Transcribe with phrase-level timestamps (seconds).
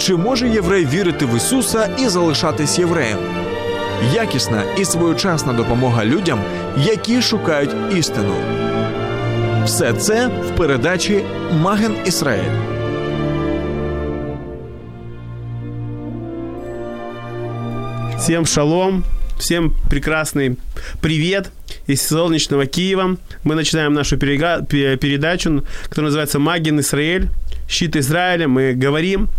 [0.00, 3.18] Чи може єврей вірити в Ісуса і залишатись євреєм?
[4.14, 6.38] Якісна і своєчасна допомога людям,
[6.76, 8.34] які шукають істину.
[9.64, 12.52] Все це в передачі Маген Ісраїль.
[18.18, 19.04] Всем шалом,
[19.38, 20.56] всем прекрасный
[21.00, 21.50] привет
[21.86, 23.16] из солнечного Киева.
[23.44, 27.26] Мы начинаем нашу перега- пе- передачу, которая называется «Магин Израиль».
[27.71, 28.47] Щит Израиля.
[28.47, 29.29] Мы говорим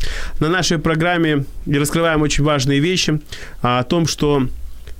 [0.40, 3.20] на нашей программе и раскрываем очень важные вещи
[3.60, 4.48] о том, что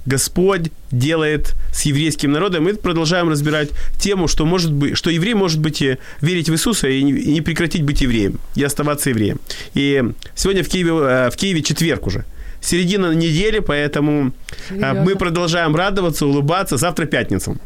[0.05, 2.65] Господь делает с еврейским народом.
[2.65, 6.89] Мы продолжаем разбирать тему, что, может быть, что еврей может быть и верить в Иисуса
[6.89, 9.41] и не, и не прекратить быть евреем, и оставаться евреем.
[9.75, 10.03] И
[10.35, 12.25] сегодня в Киеве, э, в Киеве четверг уже.
[12.61, 14.33] Середина недели, поэтому э,
[14.69, 15.03] Серьезно?
[15.03, 16.77] мы продолжаем радоваться, улыбаться.
[16.77, 17.57] Завтра пятница.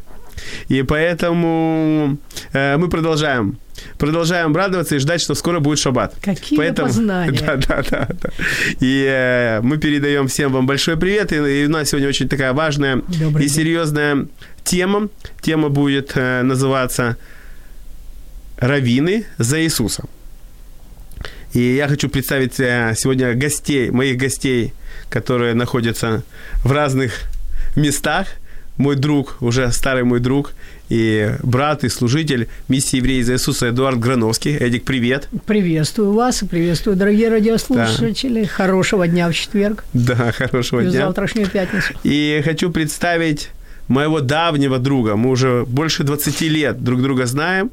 [0.69, 2.19] И поэтому
[2.53, 3.59] э, мы продолжаем.
[3.99, 6.15] Продолжаем радоваться и ждать, что скоро будет шаббат.
[6.23, 7.39] Какие Поэтому, познания.
[7.47, 8.31] Да, да, да, да.
[8.81, 11.33] И э, мы передаем всем вам большой привет.
[11.33, 13.57] И, и у нас сегодня очень такая важная Добрый и день.
[13.57, 14.27] серьезная
[14.65, 15.09] тема.
[15.43, 17.17] Тема будет э, называться
[18.59, 20.05] «Раввины за Иисуса».
[21.53, 24.75] И я хочу представить э, сегодня гостей, моих гостей,
[25.09, 26.23] которые находятся
[26.65, 27.23] в разных
[27.77, 28.27] местах.
[28.77, 30.53] Мой друг, уже старый мой друг,
[30.91, 34.55] и брат, и служитель миссии евреи за Иисуса Эдуард Грановский.
[34.55, 35.29] Эдик, привет.
[35.47, 38.45] Приветствую вас и приветствую, дорогие радиослушатели.
[38.45, 41.07] Хорошего дня в четверг Да, хорошего и дня.
[41.07, 41.95] завтрашнюю пятницу.
[42.05, 43.49] И хочу представить
[43.89, 45.17] моего давнего друга.
[45.17, 47.71] Мы уже больше 20 лет друг друга знаем.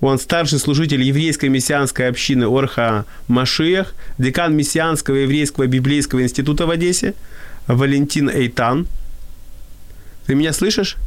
[0.00, 7.14] Он старший служитель еврейской мессианской общины Орха Машиях, декан Мессианского еврейского библейского института в Одессе,
[7.68, 8.86] Валентин Эйтан.
[10.27, 10.97] Ты меня слышишь?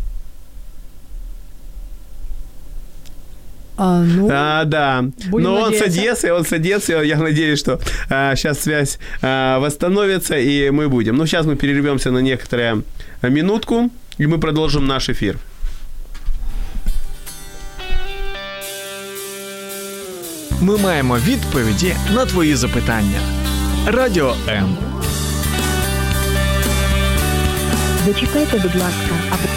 [3.79, 5.05] А, ну, А, да.
[5.29, 6.01] Будем Но он с надеяться.
[6.01, 6.93] Одессы, он с Одессы.
[7.05, 11.17] Я надеюсь, что сейчас связь а, восстановится, и мы будем.
[11.17, 12.85] Ну, сейчас мы перервемся на некоторую
[13.23, 15.37] минутку, и мы продолжим наш эфир.
[20.61, 23.21] Ми маємо відповіді на твої запитання.
[23.87, 24.77] Радіо М.
[28.06, 29.48] Зачекайте, будь ласка, аби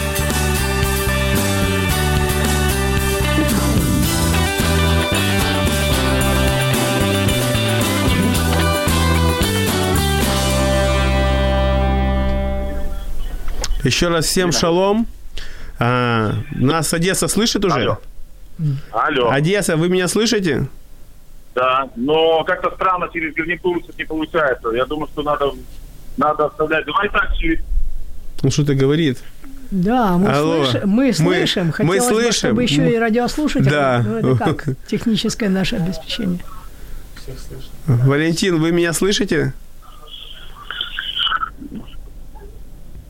[13.82, 15.06] Еще раз всем шалом.
[15.78, 17.74] А, нас Одесса слышит уже?
[17.74, 17.98] Алло.
[18.92, 19.30] Алло.
[19.30, 20.68] Одесса, вы меня слышите?
[21.54, 24.70] Да, но как-то странно через гарнитуру не получается.
[24.70, 25.52] Я думаю, что надо,
[26.16, 26.84] надо оставлять.
[26.84, 27.60] Давай так через...
[28.44, 29.18] Ну, что-то говорит.
[29.70, 30.64] да, мы, Алло.
[30.66, 31.66] слышим, мы Мы- слышим.
[31.66, 32.32] мы Хотелось бы, слышим.
[32.32, 33.70] чтобы еще и радиослушатели.
[33.70, 34.04] Да.
[34.06, 36.40] Ну, это как техническое наше обеспечение.
[37.86, 39.52] Валентин, вы меня слышите?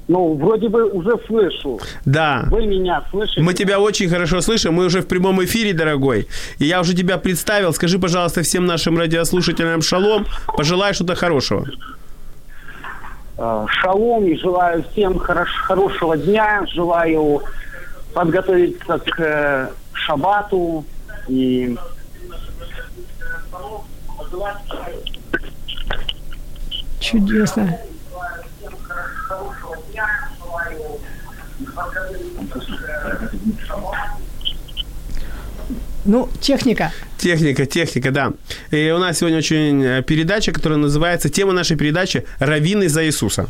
[0.06, 1.80] Ну, вроде бы уже слышу.
[2.04, 2.44] Да.
[2.50, 3.40] Вы меня слышите?
[3.40, 6.28] Мы тебя очень хорошо слышим, мы уже в прямом эфире, дорогой.
[6.58, 7.72] И я уже тебя представил.
[7.72, 10.26] Скажи, пожалуйста, всем нашим радиослушателям шалом.
[10.58, 11.66] Пожелай что-то хорошего.
[13.36, 16.64] Э, Шалом и желаю всем хорош- хорошего дня.
[16.72, 17.42] Желаю
[18.12, 20.84] подготовиться к э, шабату
[21.28, 21.76] и
[27.00, 27.78] Чудесно.
[36.04, 36.92] Ну, техника.
[37.18, 38.32] Техника, техника, да.
[38.70, 43.48] И у нас сегодня очень э, передача, которая называется, тема нашей передачи «Раввины за Иисуса».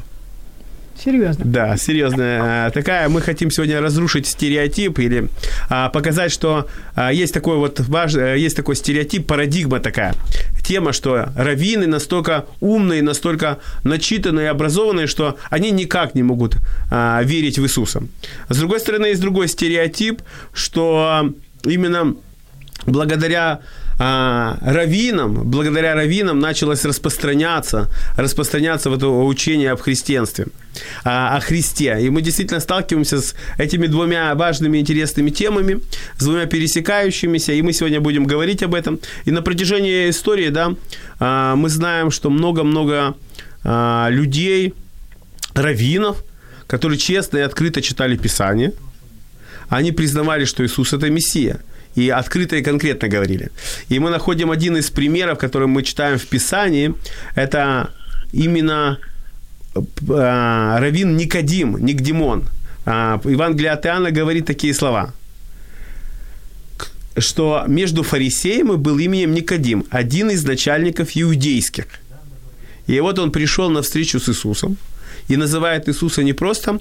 [1.02, 1.44] Серьезно.
[1.44, 3.08] Да, серьезная э, такая.
[3.08, 5.28] Мы хотим сегодня разрушить стереотип или
[5.68, 10.14] а, показать, что а, есть такой вот важ, э, есть такой стереотип, парадигма такая.
[10.62, 16.56] Тема, что раввины настолько умные, настолько начитанные, образованные, что они никак не могут
[16.90, 18.04] а, верить в Иисуса.
[18.48, 21.34] С другой стороны, есть другой стереотип, что
[21.64, 22.14] именно
[22.86, 23.60] благодаря
[23.98, 30.46] а, раввинам, благодаря раввинам началось распространяться, распространяться в это учение об христианстве,
[31.04, 31.98] о, о Христе.
[32.00, 35.80] И мы действительно сталкиваемся с этими двумя важными интересными темами,
[36.18, 38.98] с двумя пересекающимися, и мы сегодня будем говорить об этом.
[39.24, 40.74] И на протяжении истории, да,
[41.20, 43.14] а, мы знаем, что много-много
[43.62, 44.74] а, людей,
[45.54, 46.24] раввинов,
[46.66, 48.72] которые честно и открыто читали Писание,
[49.68, 51.60] они признавали, что Иисус– это Мессия–
[51.96, 53.50] и открыто и конкретно говорили.
[53.88, 56.94] И мы находим один из примеров, который мы читаем в Писании,
[57.34, 57.90] это
[58.32, 58.98] именно
[59.74, 59.80] э,
[60.78, 62.44] Равин Никодим, Никдимон.
[62.86, 65.12] Э, Евангелие от Иоанна говорит такие слова,
[67.16, 71.86] что между фарисеем и был именем Никодим, один из начальников иудейских.
[72.86, 74.76] И вот он пришел на встречу с Иисусом,
[75.28, 76.80] и называет Иисуса не просто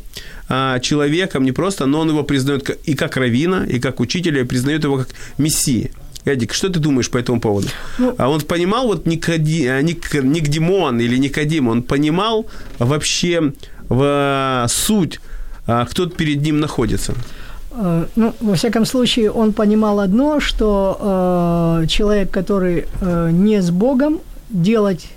[0.49, 4.45] а, человеком, не просто, но он его признает и как равина, и как учителя, и
[4.45, 5.89] признает его как мессия.
[6.25, 7.67] Эдик, что ты думаешь по этому поводу?
[7.97, 12.45] Ну, а он понимал, вот Никоди, а, Ник, Никдимон или Никодим, он понимал
[12.79, 13.53] вообще
[13.89, 15.19] в суть,
[15.67, 17.13] а, кто перед ним находится?
[17.75, 23.71] Э, ну, во всяком случае, он понимал одно, что э, человек, который э, не с
[23.71, 24.19] Богом,
[24.49, 25.07] делать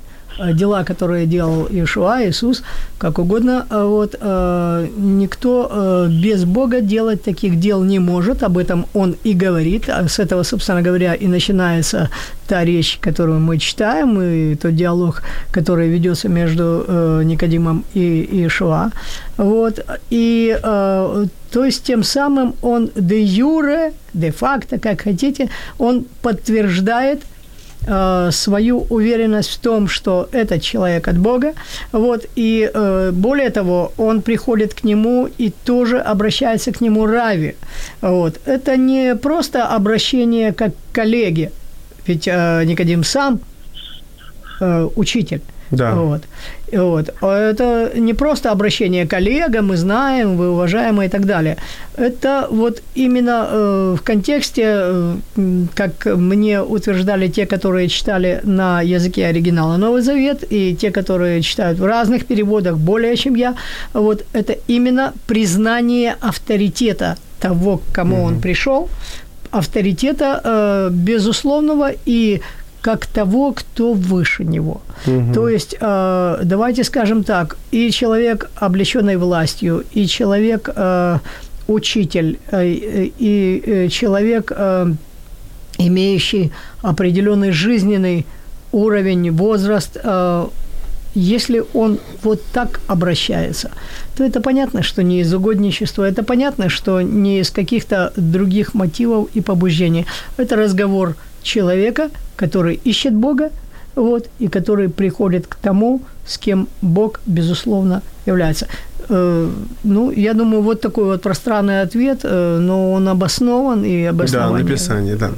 [0.52, 2.62] дела, которые делал Иешуа, Иисус,
[2.98, 3.66] как угодно.
[3.70, 8.42] А вот э, никто э, без Бога делать таких дел не может.
[8.42, 9.88] Об этом он и говорит.
[9.88, 12.10] А с этого, собственно говоря, и начинается
[12.48, 18.90] та речь, которую мы читаем, и тот диалог, который ведется между Никодимом и Иешуа.
[19.36, 19.84] Вот.
[20.10, 25.48] И то есть тем самым он де юре, де факто, как хотите,
[25.78, 27.22] он подтверждает–
[27.86, 31.52] э, свою уверенность в том, что этот человек от Бога.
[31.92, 37.54] Вот, и э, более того, он приходит к нему и тоже обращается к нему рави.
[38.00, 38.40] Вот.
[38.46, 41.50] Это не просто обращение как к коллеге,
[42.06, 43.40] ведь э, Никодим сам
[44.60, 45.40] э, учитель.
[45.70, 45.94] Да.
[45.94, 46.22] Вот.
[46.72, 47.14] Вот.
[47.22, 51.56] Это не просто обращение коллега, мы знаем, вы уважаемые и так далее.
[51.96, 55.16] Это вот именно э, в контексте, э,
[55.74, 61.78] как мне утверждали те, которые читали на языке оригинала Новый Завет, и те, которые читают
[61.78, 63.54] в разных переводах более, чем я,
[63.92, 68.26] вот это именно признание авторитета того, к кому угу.
[68.26, 68.88] он пришел,
[69.50, 72.40] авторитета э, безусловного и
[72.86, 74.80] как того, кто выше него.
[75.06, 75.34] Угу.
[75.34, 81.18] То есть, э, давайте скажем так, и человек, облеченный властью, и человек, э,
[81.68, 84.94] учитель, э, и человек, э,
[85.78, 86.52] имеющий
[86.82, 88.24] определенный жизненный
[88.72, 90.46] уровень, возраст, э,
[91.16, 93.70] если он вот так обращается,
[94.16, 99.28] то это понятно, что не из угодничества, это понятно, что не из каких-то других мотивов
[99.34, 100.06] и побуждений.
[100.38, 101.16] Это разговор
[101.46, 103.50] человека, который ищет Бога,
[103.94, 108.66] вот, и который приходит к тому, с кем Бог, безусловно, является.
[109.08, 109.50] Э,
[109.84, 114.52] ну, я думаю, вот такой вот пространный ответ, э, но он обоснован и обоснован.
[114.52, 115.30] Да, написание, да.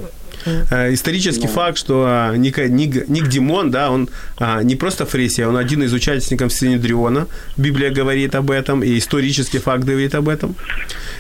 [0.71, 1.53] Э, исторический ну.
[1.53, 4.09] факт, что а, Ник, Ник, Ник Димон, да, он
[4.39, 7.27] а, не просто фарисей, он один из участников Синедриона.
[7.57, 10.55] Библия говорит об этом, и исторический факт говорит об этом.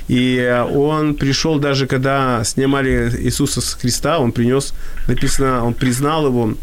[0.08, 4.74] И а, он пришел даже, когда снимали Иисуса с креста, он принес,
[5.06, 6.54] написано, он признал его,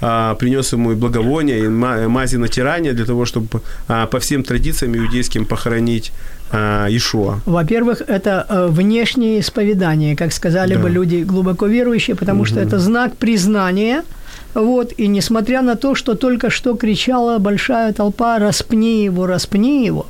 [0.00, 6.12] принес ему и благовоние, и мази натирания для того, чтобы по всем традициям иудейским похоронить
[6.50, 7.40] а, Ишуа?
[7.44, 10.80] Во-первых, это э, внешнее исповедание, как сказали да.
[10.80, 12.46] бы люди глубоко верующие, потому угу.
[12.46, 14.04] что это знак признания.
[14.56, 20.06] Вот, и несмотря на то, что только что кричала большая толпа «распни его, распни его»,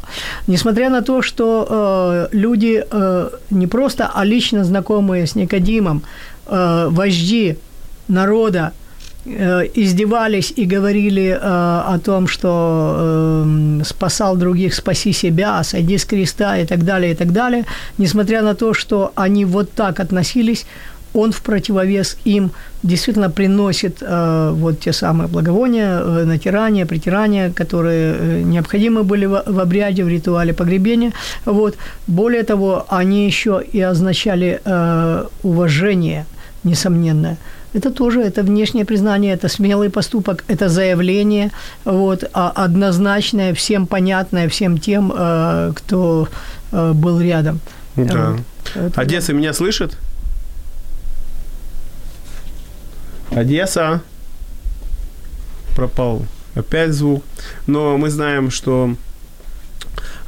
[0.46, 6.02] несмотря на то, что э, люди э, не просто, а лично знакомые с Никодимом,
[6.46, 7.56] э, вожди
[8.08, 8.72] народа,
[9.28, 16.04] Э, издевались и говорили э, о том, что э, спасал других, спаси себя, сойди с
[16.04, 17.64] креста и так далее, и так далее.
[17.98, 20.64] Несмотря на то, что они вот так относились,
[21.16, 22.50] он в противовес им
[22.82, 29.42] действительно приносит э, вот те самые благовония, э, натирания, притирания, которые э, необходимы были в,
[29.46, 31.12] в обряде, в ритуале погребения.
[31.44, 31.76] Вот.
[32.06, 36.26] Более того, они еще и означали э, уважение,
[36.64, 37.36] несомненное–
[37.76, 41.50] это тоже это внешнее признание, это смелый поступок, это заявление,
[41.84, 46.28] вот, а однозначное, всем понятное, всем тем, э, кто
[46.72, 47.60] э, был рядом.
[47.96, 48.36] Да.
[48.74, 48.98] Вот.
[48.98, 49.98] Одесса меня слышит?
[53.36, 54.02] Одесса.
[55.74, 56.24] Пропал
[56.54, 57.22] опять звук.
[57.66, 58.96] Но мы знаем, что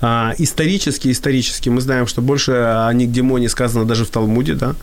[0.02, 4.74] а, исторически, исторически мы знаем, что больше о Нигдемоне сказано даже в Талмуде, да.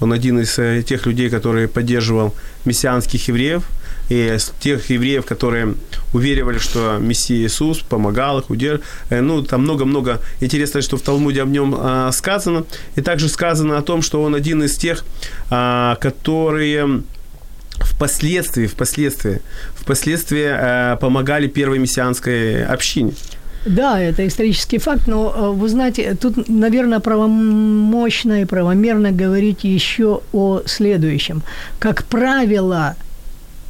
[0.00, 3.62] Он один из э, тех людей, который поддерживал мессианских евреев,
[4.08, 5.74] и тех евреев, которые
[6.12, 8.84] уверивали, что Мессия Иисус помогал их, удерживал.
[9.10, 12.64] Ну, там много-много интересного, что в Талмуде об нем а, сказано.
[12.96, 15.04] И также сказано о том, что он один из тех,
[15.50, 17.02] а, которые
[17.80, 19.40] впоследствии, впоследствии,
[19.74, 23.12] впоследствии э, помогали первой мессианской общине.
[23.66, 30.20] Да, это исторический факт, но э, вы знаете, тут, наверное, правомощно и правомерно говорить еще
[30.32, 31.42] о следующем.
[31.78, 32.94] Как правило,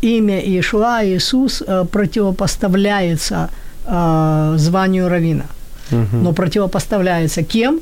[0.00, 3.50] имя Иешуа, Иисус, э, противопоставляется
[3.86, 5.44] э, званию равина.
[5.92, 6.16] Угу.
[6.22, 7.80] Но противопоставляется кем?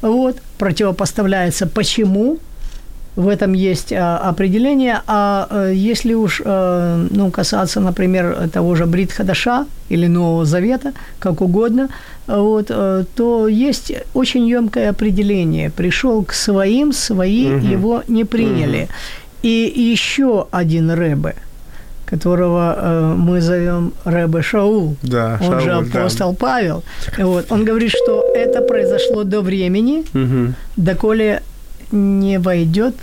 [0.00, 2.38] Вот, противопоставляется почему?
[3.18, 5.02] В этом есть а, определение.
[5.08, 10.92] А а, если уж а, ну, касаться, например, того же Брит Хадаша или Нового Завета,
[11.18, 11.88] как угодно,
[12.28, 15.68] вот, а, то есть очень емкое определение.
[15.68, 17.66] Пришел к своим, свои угу.
[17.66, 18.82] его не приняли.
[18.82, 18.92] Угу.
[19.42, 21.34] И еще один Рэбе–
[22.06, 26.38] которого э, мы зовем Рэбе Шаул, да, он Шаул, же апостол да.
[26.40, 26.82] Павел.
[27.18, 27.52] Вот.
[27.52, 30.54] Он говорит, что это произошло до времени, угу.
[30.76, 31.42] доколе
[31.92, 32.94] не войдет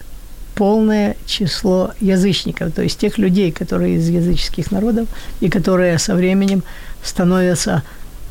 [0.56, 5.08] полное число язычников, то есть тех людей, которые из языческих народов
[5.42, 6.64] и которые со временем
[7.04, 7.84] становятся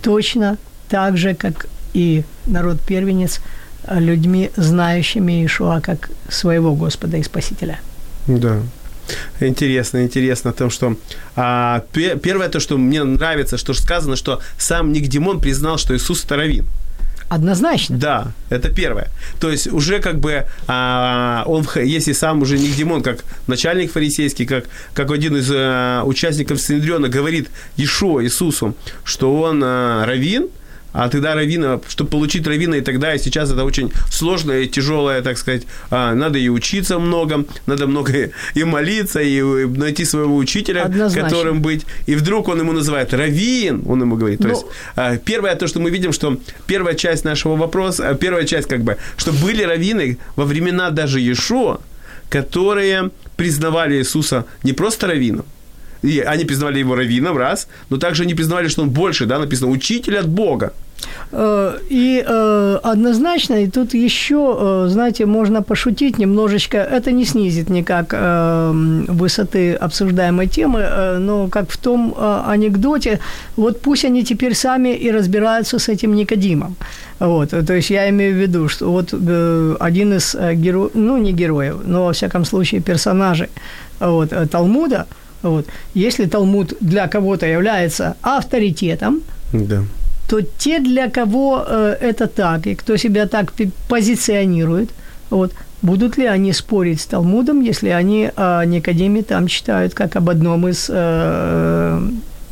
[0.02, 3.40] точно так же, как и народ-первенец,
[3.88, 7.80] людьми, знающими Иешуа как своего Господа и Спасителя.
[8.26, 8.62] Да.
[9.40, 10.96] Интересно, интересно о том, что
[11.36, 16.64] а, первое то, что мне нравится, что сказано, что сам Никдимон признал, что Иисус Таравин.
[17.28, 17.96] Однозначно.
[17.98, 19.08] Да, это первое.
[19.40, 24.66] То есть уже как бы а, он, если сам уже Никдимон, как начальник фарисейский, как,
[24.92, 30.48] как один из а, участников Синедриона говорит Ишо, Иисусу, что он а, равин,
[30.94, 35.22] а тогда равина, чтобы получить равина и тогда, и сейчас это очень сложное и тяжелое,
[35.22, 40.84] так сказать, а, надо и учиться много, надо много и молиться, и найти своего учителя,
[40.84, 41.28] Однозначно.
[41.28, 41.84] которым быть.
[42.06, 44.38] И вдруг он ему называет равин, он ему говорит.
[44.38, 48.14] То ну, есть а, первое то, что мы видим, что первая часть нашего вопроса, а,
[48.14, 51.80] первая часть как бы, что были раввины во времена даже Иешуа,
[52.28, 55.44] которые признавали Иисуса не просто раввином,
[56.04, 59.70] и они признавали его раввином, раз, но также они признавали, что он больше, да, написано,
[59.70, 60.72] учитель от Бога.
[61.32, 67.70] Э, и э, однозначно, и тут еще, э, знаете, можно пошутить немножечко, это не снизит
[67.70, 68.14] никак
[69.08, 72.14] высоты обсуждаемой темы, но как в том
[72.46, 73.18] анекдоте,
[73.56, 76.76] вот пусть они теперь сами и разбираются с этим Никодимом.
[77.20, 79.12] Вот, то есть я имею в виду, что вот
[79.80, 83.48] один из героев, ну не героев, но во всяком случае персонажей
[84.00, 85.06] вот, Талмуда,
[85.44, 89.22] вот, если Талмуд для кого-то является авторитетом,
[89.52, 89.84] да
[90.28, 93.52] то те, для кого э, это так, и кто себя так
[93.88, 94.90] позиционирует,
[95.30, 100.30] вот, будут ли они спорить с Талмудом, если они о Никодиме там читают как об
[100.30, 102.00] одном из э,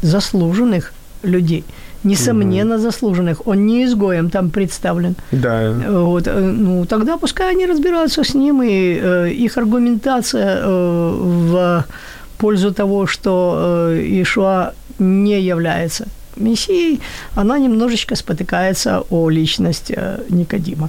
[0.03, 1.65] заслуженных людей?
[2.05, 2.83] Несомненно, угу.
[2.83, 3.47] заслуженных.
[3.47, 5.15] Он не изгоем там представлен.
[5.31, 5.73] Да.
[5.89, 11.85] Вот, э, ну, тогда пускай они разбираются с ним, и э, их аргументация э, в
[12.33, 13.57] пользу того, что
[13.91, 17.01] э, Ишуа не является Мессией,
[17.35, 20.89] она немножечко спотыкается о личность э, Никодима.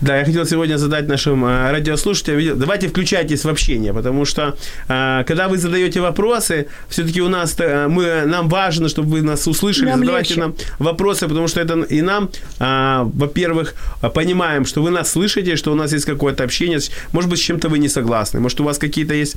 [0.00, 4.56] Да, я хотел сегодня задать нашим э, радиослушателям, давайте включайтесь в общение, потому что
[4.88, 9.46] э, когда вы задаете вопросы, все-таки у нас, э, мы, нам важно, чтобы вы нас
[9.46, 10.40] услышали, нам задавайте легче.
[10.40, 13.74] нам вопросы, потому что это и нам, во-первых,
[14.14, 16.80] понимаем, что вы нас слышите, что у нас есть какое-то общение,
[17.12, 19.36] может быть, с чем-то вы не согласны, может, у вас какие-то есть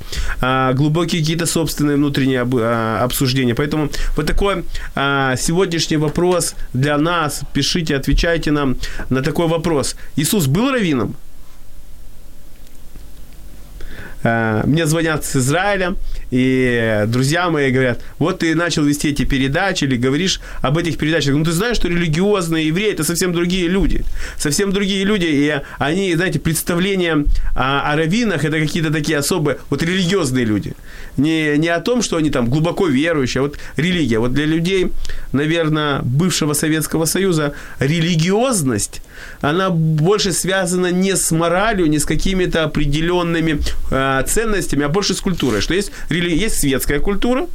[0.74, 2.40] глубокие какие-то собственные внутренние
[3.02, 4.64] обсуждения, поэтому вот такой
[5.36, 8.76] сегодняшний вопрос для нас, пишите, отвечайте нам
[9.10, 9.96] на такой вопрос.
[10.16, 11.16] Иисус был раввином?
[13.80, 15.96] Э, мне звонят с Израиля,
[16.30, 21.34] и друзья мои говорят, вот ты начал вести эти передачи или говоришь об этих передачах.
[21.34, 24.04] Ну, ты знаешь, что религиозные евреи– это совсем другие люди.
[24.38, 29.82] Совсем другие люди, и они, знаете, представления о, о раввинах– это какие-то такие особые, вот
[29.82, 30.72] религиозные люди.
[31.16, 34.18] Не, не о том, что они там глубоко верующие, а вот религия.
[34.18, 34.90] Вот для людей,
[35.32, 39.02] наверное, бывшего Советского Союза религиозность,
[39.40, 45.20] она больше связана не с моралью, не с какими-то определенными э, ценностями, а больше с
[45.20, 45.60] культурой.
[45.60, 47.46] Что есть, есть светская культура,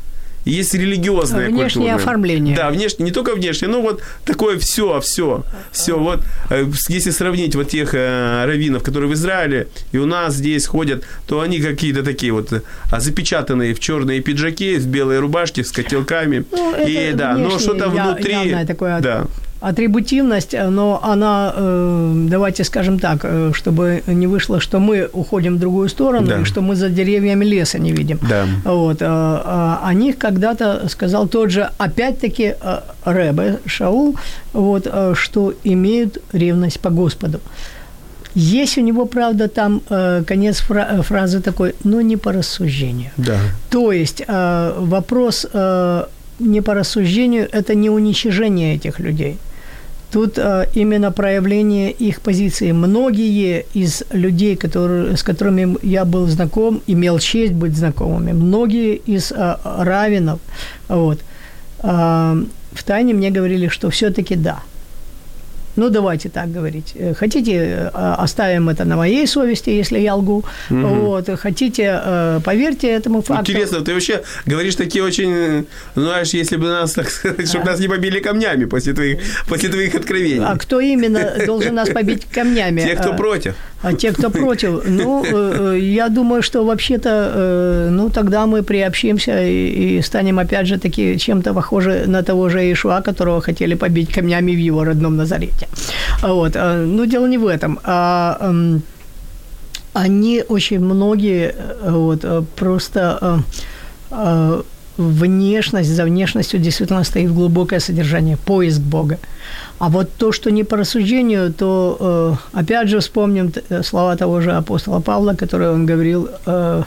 [0.46, 1.64] есть религиозная внешнее культура.
[1.64, 2.56] Внешнее оформление.
[2.56, 5.98] Да, внешне, не только внешнее, но вот такое все, все, все.
[5.98, 10.66] Вот э, если сравнить вот тех э, раввинов, которые в Израиле, и у нас здесь
[10.66, 12.62] ходят, то они какие-то такие вот э,
[12.98, 16.46] запечатанные в черные пиджаки, в белые рубашки, с котелками.
[16.52, 18.56] Ну, и да, но что-то внутри.
[18.66, 19.28] Такое да
[19.62, 25.60] атрибутивность, но она, э, давайте скажем так, э, чтобы не вышло, что мы уходим в
[25.60, 26.40] другую сторону, Да.
[26.42, 28.20] и что мы за деревьями леса не видим.
[28.30, 28.46] Да.
[28.66, 34.16] Вот, а, а, о них когда-то сказал тот же, опять-таки, э, Рэбе Шаул,
[34.54, 37.40] вот, э, что имеют ревность по Господу.
[38.36, 43.10] Есть у него, правда, там э, конец фра- фразы такой, но не по рассуждению.
[43.18, 43.38] Да.
[43.70, 46.04] То есть э, вопрос э,
[46.40, 49.38] не по рассуждению, это не уничижение этих людей.
[50.12, 52.72] Тут э, именно проявление их позиции.
[52.72, 59.32] Многие из людей, которые, с которыми я был знаком, имел честь быть знакомыми, многие из
[59.32, 60.40] э, раввинов,
[60.88, 61.20] вот,
[61.84, 64.60] э, втайне мне говорили, что все-таки да.
[65.76, 66.94] Ну, давайте так говорить.
[66.96, 67.90] Э, Хотите, э,
[68.24, 70.44] оставим это на моей совести, если я лгу.
[70.70, 71.30] Вот.
[71.40, 73.52] Хотите, э, поверьте этому факту.
[73.52, 77.88] Интересно, ты вообще говоришь такие очень, знаешь, если бы нас, так сказать, чтобы нас не
[77.88, 80.46] побили камнями после твоих, после твоих откровений.
[80.46, 82.82] А кто именно должен нас побить камнями?
[82.82, 83.56] Те, кто А, против.
[83.82, 88.62] А те, кто против, ну, э, э, я думаю, что вообще-то, э, ну, тогда мы
[88.62, 94.14] приобщимся и, станем, опять же, таки чем-то похожи на того же Ишуа, которого хотели побить
[94.14, 95.68] камнями в его родном Назарете.
[96.22, 96.56] Вот.
[96.56, 97.80] Ну, дело не в этом.
[97.84, 98.82] А, эм,
[99.94, 103.44] они очень многие вот, просто
[105.00, 109.18] внешность, за внешностью действительно стоит глубокое содержание, поиск Бога.
[109.80, 114.42] А вот то, что не по рассуждению, то э, опять же вспомним э, слова того
[114.42, 116.84] же апостола Павла, которые он говорил э,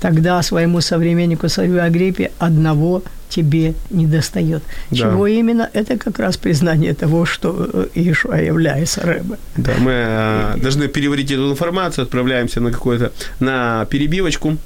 [0.00, 4.62] тогда своему современнику Савию Агриппе, одного тебе не достает.
[4.90, 4.96] Да.
[4.96, 5.68] Чего именно?
[5.72, 9.36] Это как раз признание того, что Иешуа является Рэбе.
[9.56, 14.56] Да, мы должны переварить эту информацию, отправляемся на какую-то, на перебивочку.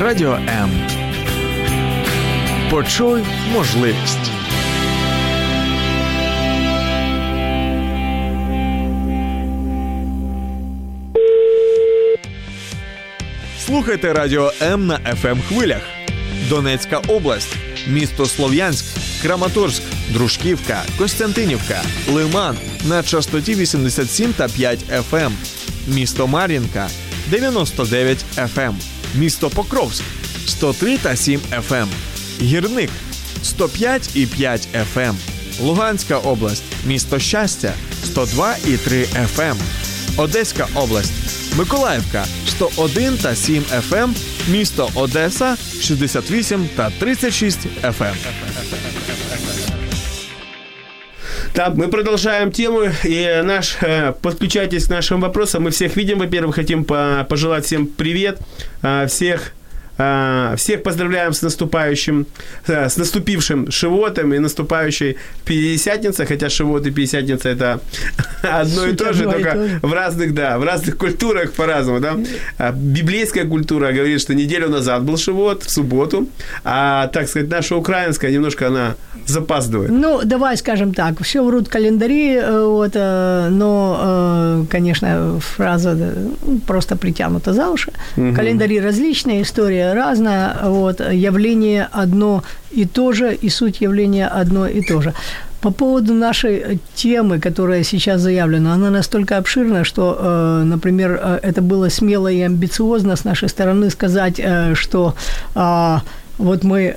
[0.00, 0.70] Радіо М.
[2.70, 4.30] Почуй можливість.
[13.58, 15.82] Слухайте Радіо М на fm хвилях.
[16.48, 17.56] Донецька область,
[17.88, 18.84] місто Слов'янськ,
[19.22, 22.56] Краматорськ, Дружківка, Костянтинівка, Лиман
[22.88, 24.78] на частоті 87 та 5
[25.10, 25.32] FM.
[25.88, 26.88] Місто Мар'їнка
[27.30, 28.74] 99 FM.
[29.14, 30.04] Місто Покровськ
[30.46, 31.86] 103 та 7 FM.
[32.40, 32.90] Гірник
[33.42, 35.14] 105 і 5 FM.
[35.60, 37.72] Луганська область, місто Щастя
[38.04, 39.04] 102 і 3
[39.36, 39.54] FM.
[40.16, 41.12] Одеська область,
[41.56, 44.14] Миколаївка 101 та 7 FM,
[44.48, 48.14] місто Одеса 68 та 36 FM.
[51.54, 55.64] Да, мы продолжаем тему, и наш, э, подключайтесь к нашим вопросам.
[55.64, 58.38] Мы всех видим, во-первых, хотим по- пожелать всем привет,
[58.82, 59.52] э, всех
[60.56, 62.26] всех поздравляем с наступающим,
[62.68, 67.80] э, с наступившим Шивотом и наступающей Пятидесятница, хотя Шивот и Пятидесятница это
[68.42, 72.16] одно и то же, только в разных, да, в разных культурах по-разному, да.
[72.58, 76.28] А Библейская культура говорит, что неделю назад был Шивот, в субботу,
[76.64, 78.94] а, так сказать, наша украинская немножко она
[79.26, 79.90] запаздывает.
[79.90, 85.94] Ну, давай скажем так, все врут календари, э, вот, э, но, конечно, фраза
[86.46, 87.92] ну, просто притянута за уши.
[88.14, 94.82] Календари различные, история разная, вот, явление одно и то же, и суть явления одно и
[94.82, 95.14] то же.
[95.60, 101.60] По поводу нашей темы, которая сейчас заявлена, она настолько обширна, что, э, например, э, это
[101.60, 105.14] было смело и амбициозно с нашей стороны сказать, э, что
[105.54, 106.02] а,
[106.38, 106.94] вот мы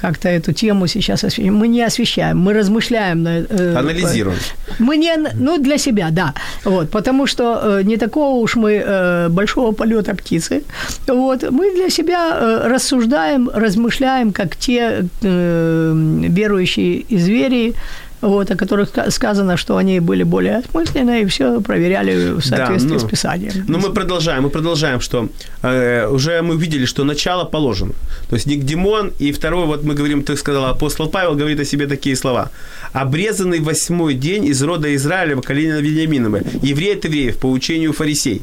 [0.00, 1.54] как-то эту тему сейчас освещаем.
[1.54, 3.26] Мы не освещаем, мы размышляем.
[3.26, 4.38] э, Анализируем.
[4.78, 6.32] Мы не, ну, для себя, да.
[6.64, 10.62] Вот, потому что э, не такого уж мы э, большого полета птицы.
[11.06, 15.92] Вот, мы для себя э, рассуждаем, размышляем, как те э,
[16.28, 17.74] верующие из звери,
[18.20, 22.92] вот, о которых ска- сказано, что они были более осмысленны и все проверяли в соответствии
[22.92, 23.64] ну, с Писанием.
[23.68, 25.28] Но мы продолжаем, мы продолжаем, что
[25.62, 27.92] э, уже мы видели, что начало положено.
[28.28, 31.86] То есть Никдимон и второй, вот мы говорим, ты сказал, апостол Павел говорит о себе
[31.86, 32.50] такие слова.
[32.92, 38.42] Обрезанный восьмой день из рода Израилева, колена Вениаминова, еврей от евреев по учению фарисей.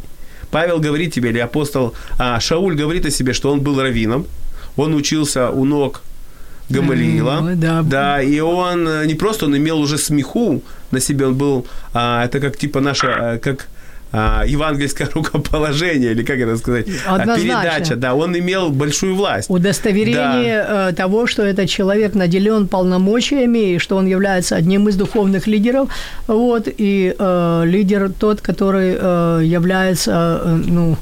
[0.50, 4.26] Павел говорит тебе, или апостол а, Шауль говорит о себе, что он был раввином,
[4.78, 6.02] он учился у ног
[6.70, 7.56] Гамалиила.
[7.56, 7.82] Да.
[7.84, 12.26] да, и он э, не просто, он имел уже смеху на себе, он был, а,
[12.26, 13.68] это как типа наша, э, как
[14.12, 17.44] а, евангельское рукоположение, или как это сказать, а, Однозначно.
[17.44, 19.50] передача, да, он имел большую власть.
[19.50, 25.48] удостоверение э, того, что этот человек наделен полномочиями, и что он является одним из духовных
[25.48, 25.90] лидеров,
[26.28, 30.98] вот, и э, лидер тот, который э, является, э, ну,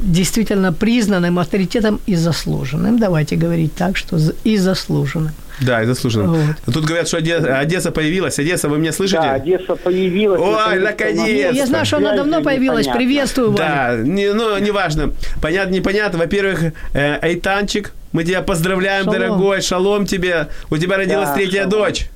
[0.00, 2.98] действительно признанным авторитетом и заслуженным.
[2.98, 5.32] Давайте говорить так, что и заслуженным.
[5.60, 6.28] Да, и заслуженно.
[6.66, 6.74] Вот.
[6.74, 8.38] Тут говорят, что Оде- Одесса появилась.
[8.38, 9.20] Одесса, вы меня слышите?
[9.20, 10.40] Да, Одесса появилась.
[10.40, 11.56] Ой, наконец-то!
[11.56, 12.86] Я знаю, что она давно появилась.
[12.86, 13.58] Приветствую вас.
[13.58, 15.12] Да, не, ну, неважно.
[15.42, 16.18] Понятно, непонятно.
[16.18, 19.18] Во-первых, э, Айтанчик, мы тебя поздравляем, Шалом.
[19.20, 19.60] дорогой.
[19.60, 20.48] Шалом тебе.
[20.70, 21.70] У тебя родилась Да, третья шалом.
[21.70, 22.06] дочь.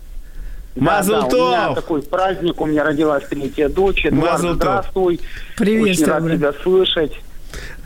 [0.75, 4.07] Да, Мазл да, у меня такой праздник, у меня родилась третья дочь.
[4.07, 4.57] Эдуард, Мазл тов.
[4.57, 5.21] здравствуй.
[5.59, 7.13] Приветствую, Очень рад тебя слышать.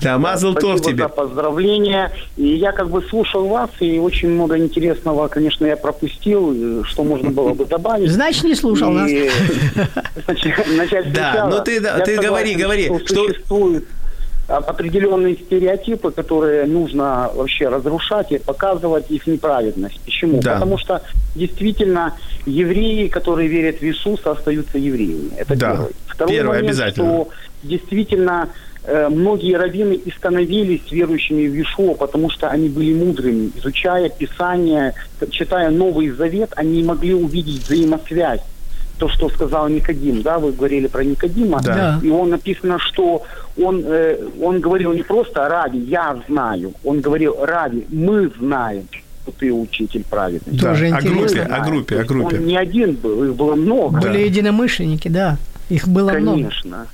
[0.03, 1.03] Да, мазл тов Спасибо тебе.
[1.05, 2.13] за поздравления.
[2.37, 7.03] И я как бы слушал вас, и очень много интересного, конечно, я пропустил, э, что
[7.05, 8.11] можно было бы добавить.
[8.11, 9.11] Значит, не слушал нас.
[9.11, 9.31] И
[10.77, 11.51] начать Да, сначала.
[11.51, 13.85] ну ты- да, ты говори, говори, Что, существуют
[14.49, 19.99] а, определенные стереотипы, которые нужно вообще разрушать и показывать их неправедность.
[20.05, 20.41] Почему?
[20.41, 20.55] Да.
[20.55, 21.03] Потому что
[21.35, 25.31] действительно евреи, которые верят в Иисуса, остаются евреями.
[25.37, 25.71] Это Да.
[25.73, 25.91] первое.
[26.07, 27.07] Второй Первое, момент, обязательно.
[27.07, 27.29] что
[27.65, 28.49] действительно э,
[29.11, 33.51] многие раввины и становились верующими в Иешуа, потому что они были мудрыми.
[33.57, 34.95] Изучая Писание,
[35.31, 38.41] читая Новый Завет, они могли увидеть взаимосвязь.
[38.99, 41.75] То, что сказал Никодим, да, вы говорили про Никодима, Да.
[41.75, 42.01] Да.
[42.03, 43.25] и он написано, что
[43.61, 48.85] он, э, он говорил не просто «Рави, я знаю», он говорил «Рави, мы знаем,
[49.23, 50.55] что ты учитель праведный».
[50.59, 50.71] Да.
[50.71, 51.11] Тоже О интересно.
[51.11, 51.53] группе, Мы знаем.
[51.63, 52.37] о группе, о группе.
[52.39, 54.01] Он не один был, их было много.
[54.01, 55.37] Были единомышленники, да.
[55.69, 56.37] Их было много.
[56.39, 56.87] Конечно.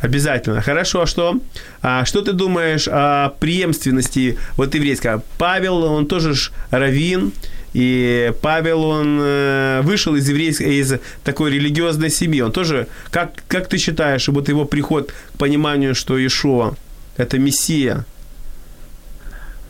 [0.00, 0.60] Обязательно.
[0.60, 1.40] Хорошо, что?
[1.82, 5.22] А что ты думаешь о преемственности вот еврейского?
[5.38, 7.32] Павел, он тоже ж раввин,
[7.74, 12.40] и Павел, он э, вышел из еврейской, из такой религиозной семьи.
[12.40, 16.74] Он тоже, как, как ты считаешь, вот его приход к пониманию, что Ишуа–
[17.16, 18.04] это Мессия?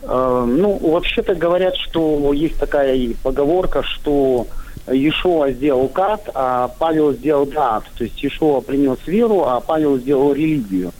[0.03, 4.47] Э, Ну, вообще-то говорят, что есть такая поговорка, что
[4.91, 7.83] Иешуа сделал кат, а Павел сделал дат.
[7.97, 10.91] То есть Иешуа принес веру, а Павел сделал религию.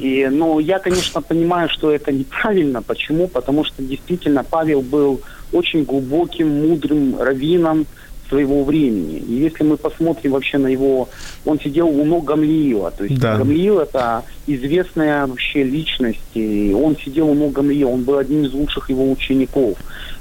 [0.00, 2.82] И, ну, я, конечно, понимаю, что это неправильно.
[2.82, 3.28] Почему?
[3.28, 5.20] Потому что действительно Павел был
[5.52, 7.86] очень глубоким, мудрым раввином
[8.28, 9.18] своего времени.
[9.18, 11.08] И если мы посмотрим вообще на его...
[11.44, 12.90] Он сидел у ног Гамлиила.
[12.90, 13.36] То есть Да.
[13.36, 16.18] Гамлиил– это известная вообще личность.
[16.34, 17.90] И он сидел у ног Гамлиила.
[17.90, 19.78] Он был одним из лучших его учеников.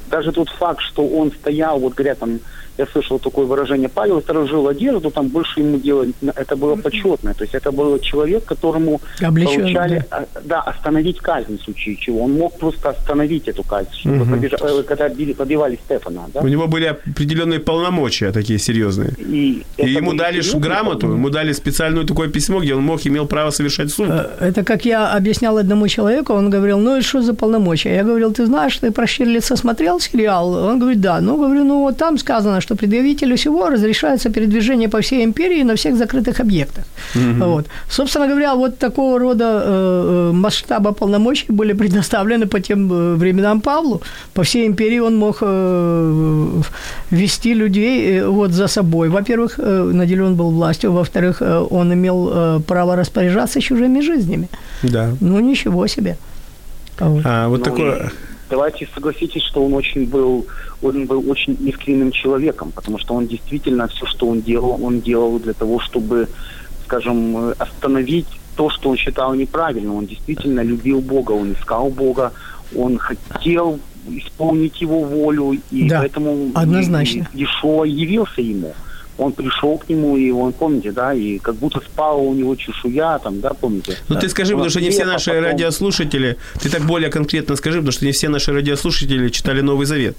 [0.10, 2.40] Даже тот факт, что он стоял, вот говорят, там,
[2.78, 7.34] я слышал такое выражение, Павел сторожил одежду, там больше ему делать, это было почетно.
[7.34, 10.18] То есть это был человек, которому Облечён, получали, да.
[10.18, 12.24] а, да, остановить казнь в случае чего.
[12.24, 14.34] Он мог просто остановить эту казнь, чтобы Мгм.
[14.36, 16.22] побежа- э, когда били- побивали Стефана.
[16.34, 16.42] Да?
[16.42, 19.10] У него были определенные полномочия такие серьезные.
[19.20, 23.52] И, И ему дали грамоту, ему дали специальное такое письмо, где он мог, имел право
[23.52, 24.10] совершать суд.
[24.10, 27.96] Э, Это как я объяснял одному человеку, он говорил, ну и что за полномочия?
[27.96, 30.54] Я говорил, ты знаешь, ты про Штирлица смотрел сериал?
[30.54, 31.22] Он говорит, да.
[31.22, 35.76] Ну, говорю, ну вот там сказано, что предъявителю всего разрешается передвижение по всей империи на
[35.76, 36.86] всех закрытых объектах.
[37.16, 37.66] Вот.
[37.90, 43.62] Собственно говоря, вот такого рода э, э, масштаба полномочий были предоставлены по тем э, временам
[43.62, 44.02] Павлу.
[44.34, 46.62] По всей империи он мог э,
[47.12, 49.10] вести людей э, вот за собой.
[49.10, 54.48] Во-первых, э, наделен был властью, во-вторых, э, он имел э, право распоряжаться чужими жизнями.
[54.84, 55.10] Да.
[55.22, 56.18] Ну, ничего себе.
[57.00, 57.22] А вот.
[57.26, 58.12] А, вот Ну, такое...
[58.50, 60.46] Давайте согласитесь, что он очень был,
[60.82, 65.40] он был очень искренним человеком, потому что он действительно все, что он делал, он делал
[65.40, 66.28] для того, чтобы,
[66.86, 69.96] скажем, э, остановить то, что он считал неправильным.
[69.96, 72.34] Он действительно любил Бога, он искал Бога,
[72.76, 77.28] он хотел исполнить его волю, и Да, поэтому однозначно.
[77.34, 78.74] Иешуа явился ему.
[79.18, 83.18] Он пришел к нему, и он, помните, да, и как будто спала у него чешуя,
[83.20, 83.98] там, да, помните?
[84.10, 87.56] Ну ты скажи, потому что не все а наши потом- радиослушатели, ты так более конкретно
[87.56, 90.18] скажи, потому что не все наши радиослушатели читали Новый Завет.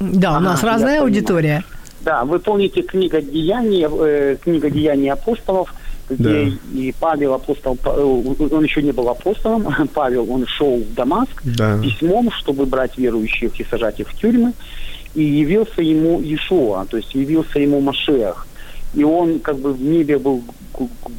[0.00, 1.02] Да, у Ага, нас разная понимаю.
[1.04, 1.64] аудитория.
[2.02, 5.74] Да, вы помните книга Деяний, э, книга Деяний апостолов,
[6.10, 6.40] где Да.
[6.78, 7.88] и Павел апостол, э,
[8.54, 11.78] он еще не был апостолом, Павел, он шел в Дамаск Да.
[11.82, 14.52] письмом, чтобы брать верующих и сажать их в тюрьмы,
[15.16, 18.46] и явился ему Иешуа, то есть явился ему Машех.
[18.94, 20.44] И он как бы в небе был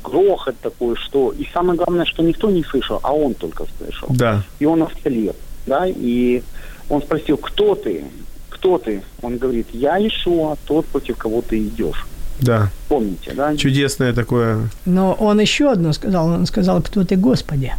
[0.03, 1.33] грохот такой, что...
[1.37, 4.07] И самое главное, что никто не слышал, а он только слышал.
[4.11, 4.43] Да.
[4.59, 6.43] И он ослеп, да, и
[6.89, 8.05] он спросил, кто ты?
[8.49, 9.01] Кто ты?
[9.21, 12.05] Он говорит, я Ишуа, тот, против кого ты идешь.
[12.39, 12.69] Да.
[12.87, 13.55] Помните, да?
[13.57, 14.69] Чудесное такое.
[14.85, 16.27] Но он еще одно сказал.
[16.27, 17.73] Он сказал, кто ты, Господи.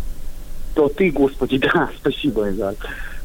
[0.75, 2.75] То ты, Господи, да, спасибо, да.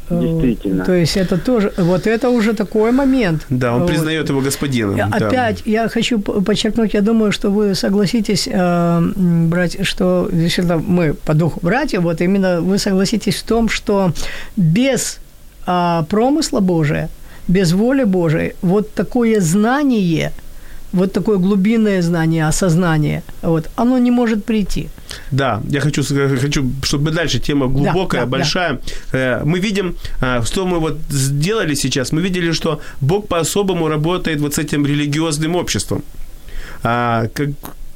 [0.10, 0.84] Э, Действительно.
[0.86, 3.46] То есть это тоже, вот это уже такой момент.
[3.50, 3.90] Да, он Вот.
[3.90, 4.96] признает его господином.
[4.98, 5.28] Я- да.
[5.28, 9.02] Опять я хочу подчеркнуть, я думаю, что вы согласитесь, э,
[9.50, 14.12] брать, что действительно мы по духу братья, вот именно вы согласитесь в том, что
[14.58, 15.20] без
[15.66, 17.10] а, промысла Божия,
[17.48, 20.32] без воли Божией, вот такое знание
[20.94, 24.90] вот такое глубинное знание, осознание, вот, оно не может прийти.
[25.32, 28.32] Да, я хочу, хочу, чтобы дальше тема глубокая, да, да.
[28.32, 28.80] большая.
[29.12, 32.12] Э, Мы видим, э, что мы вот сделали сейчас.
[32.12, 36.04] Мы видели, что Бог по-особому работает вот с этим религиозным обществом.
[36.84, 37.50] А, как,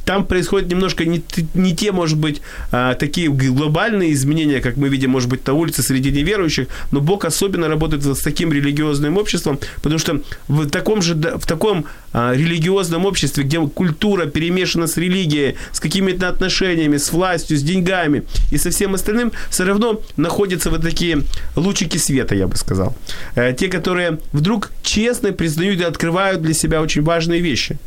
[0.08, 1.22] там происходят немножко не,
[1.54, 2.42] не те, может быть,
[2.72, 7.26] а, такие глобальные изменения, как мы видим, может быть, на улице среди неверующих, но Бог
[7.26, 13.06] особенно работает с таким религиозным обществом, потому что в таком же, в таком а, религиозном
[13.06, 18.70] обществе, где культура перемешана с религией, с какими-то отношениями, с властью, с деньгами и со
[18.70, 21.24] всем остальным, все равно находятся вот такие
[21.58, 22.96] лучики света, я бы сказал.
[23.36, 27.78] Э, Те, которые вдруг честно признают и открывают для себя очень важные вещи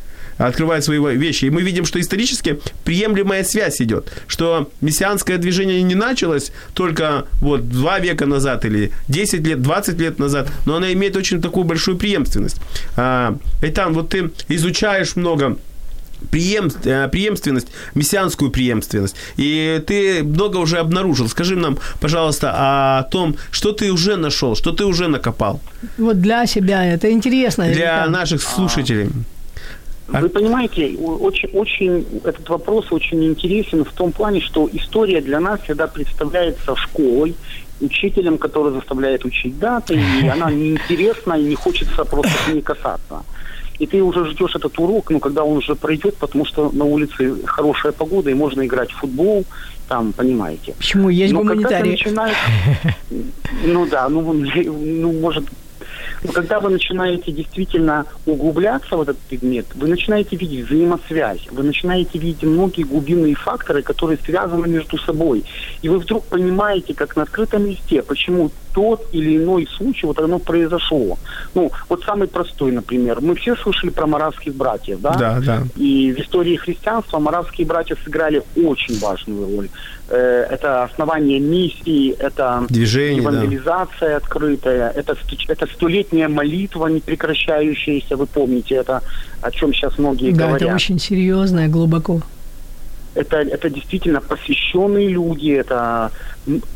[0.46, 1.46] открывают свои вещи.
[1.46, 7.68] И мы видим, что исторически приемлемая связь идет, что мессианское движение не началось только вот
[7.68, 11.96] два века назад или 10 лет, 20 лет назад, но оно имеет очень такую большую
[11.96, 12.56] преемственность.
[12.96, 15.56] А, Эйтан, вот ты изучаешь много
[16.30, 19.16] преем, э, преемственность, мессианскую преемственность.
[19.38, 21.28] И ты много уже обнаружил.
[21.28, 25.60] Скажи нам, пожалуйста, о том, что ты уже нашел, что ты уже накопал
[25.98, 27.64] Вот для себя это интересно.
[27.72, 29.08] для наших слушателей.
[30.12, 35.60] Вы понимаете, очень, очень этот вопрос очень интересен в том плане, что история для нас
[35.60, 37.34] всегда представляется школой,
[37.80, 43.22] учителем, который заставляет учить даты, и она неинтересна, и не хочется просто к ней касаться.
[43.78, 47.36] И ты уже ждешь этот урок, ну, когда он уже пройдет, потому что на улице
[47.46, 49.46] хорошая погода, и можно играть в футбол,
[49.88, 50.74] там, понимаете.
[50.76, 51.90] Почему есть Но когда ты гуманитарии?
[51.90, 52.36] начинаешь...
[53.64, 54.32] Ну да, ну,
[54.64, 55.44] ну может...
[56.22, 62.18] ну, когда вы начинаете действительно углубляться в этот предмет, вы начинаете видеть взаимосвязь, вы начинаете
[62.18, 65.44] видеть многие глубинные факторы, которые связаны между собой.
[65.82, 70.38] И вы вдруг понимаете, как на открытом листе, почему тот или иной случай, вот оно
[70.38, 71.18] произошло.
[71.54, 73.20] Ну, вот самый простой, например.
[73.20, 75.14] Мы все слышали про маравских братьев, да?
[75.14, 75.62] Да, да.
[75.76, 79.68] И в истории христианства маравские братья сыграли очень важную роль.
[80.08, 83.30] Э, Это основание миссии, это Движение, да.
[83.30, 85.16] евангелизация открытая, это,
[85.48, 89.02] это столетняя молитва, не прекращающаяся, вы помните, это
[89.42, 90.62] о чем сейчас многие Да, говорят.
[90.62, 92.20] это очень серьезно и глубоко.
[93.14, 96.12] Это, это действительно посвященные люди, это,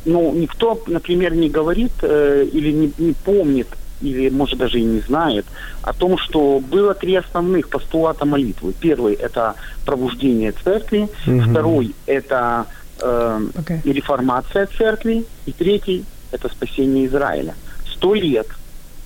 [0.05, 3.69] ну, никто, например, не говорит э, или не, не помнит,
[4.01, 5.47] или, может, даже и не знает
[5.83, 8.73] о том, что было три основных постулата молитвы.
[8.81, 9.55] Первый– это
[9.87, 11.09] пробуждение церкви,
[11.51, 12.67] второй– это
[13.01, 13.41] э,
[13.85, 17.55] и реформация церкви, и третий– это спасение Израиля.
[17.93, 18.49] Сто лет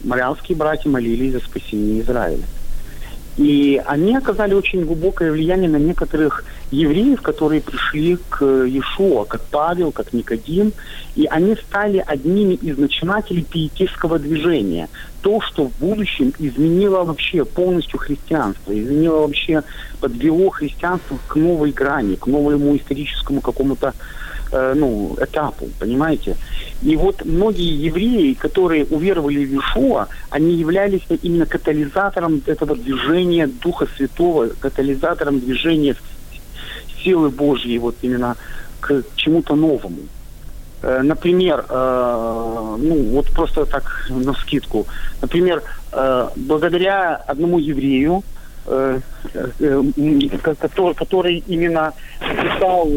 [0.03, 2.45] марианские братья молились за спасение Израиля.
[3.37, 9.93] И они оказали очень глубокое влияние на некоторых евреев, которые пришли к Иешуа, как Павел,
[9.93, 10.73] как Никодим,
[11.17, 14.89] и они стали одними из начинателей пиетистского движения.
[15.23, 19.63] То, что в будущем изменило вообще полностью христианство, изменило вообще,
[20.01, 23.95] подвело христианство к новой грани, к новому историческому какому-то
[24.53, 26.37] э, ну, этапу, понимаете?
[26.83, 33.89] И вот многие евреи, которые уверовали в Иешуа, они являлись именно катализатором этого движения Духа
[33.97, 35.97] Святого, катализатором движения
[37.03, 38.37] силы Божьей, вот именно
[38.81, 40.01] к чему-то новому.
[40.83, 44.87] Э, Например, э, ну вот просто так на скидку.
[45.21, 48.23] Например, э, благодаря одному еврею,
[48.67, 49.01] э,
[50.43, 52.89] который, который именно писал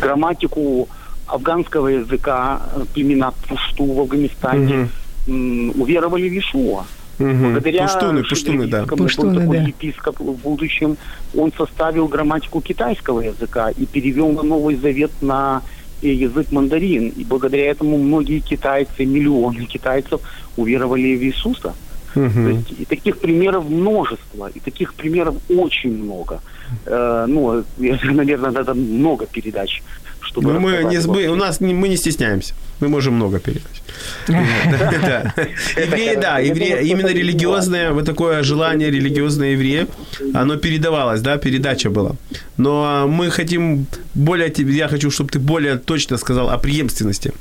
[0.00, 0.88] грамматику
[1.26, 2.62] афганского языка,
[2.94, 4.88] племена Пушту в Афганистане,
[5.26, 6.84] уверовали в Ишуа.
[7.18, 8.84] Благодаря Пуштуны, пуштуны, да.
[8.84, 9.62] Пуштуны, был такой да.
[9.64, 10.96] епископ в будущем,
[11.36, 15.62] он составил грамматику китайского языка и перевел на Новый Завет на
[16.02, 17.08] э, язык мандарин.
[17.08, 20.20] И благодаря этому многие китайцы, миллионы китайцев
[20.56, 21.74] уверовали в Иисуса.
[22.14, 22.48] То Мгм.
[22.48, 26.40] есть и таких примеров множество, и таких примеров очень много.
[26.86, 29.82] Э, ну, наверное, надо много передач,
[30.28, 32.54] чтобы Ну, мы, не, мы, у нас не, мы не стесняемся.
[32.80, 33.82] Мы можем много передать.
[34.28, 35.34] Да.
[35.76, 39.88] Евреи, да, евреи, именно религиозное, вот такое желание религиозное евреев,
[40.34, 42.12] оно передавалось, да, передача была.
[42.58, 47.32] Но мы хотим более, я хочу, чтобы ты более точно сказал о преемственности.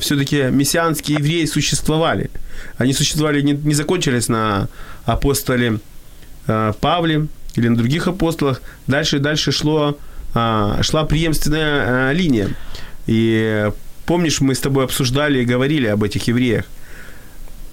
[0.00, 2.30] Все-таки мессианские евреи существовали.
[2.78, 4.68] Они существовали, не, не закончились на
[5.04, 5.78] апостоле
[6.48, 8.60] э, Павле или на других апостолах.
[8.86, 9.94] Дальше и дальше шло, а,
[10.32, 12.50] шла преемственная а, линия.
[13.06, 13.70] И
[14.06, 16.64] помнишь, мы с тобой обсуждали и говорили об этих евреях.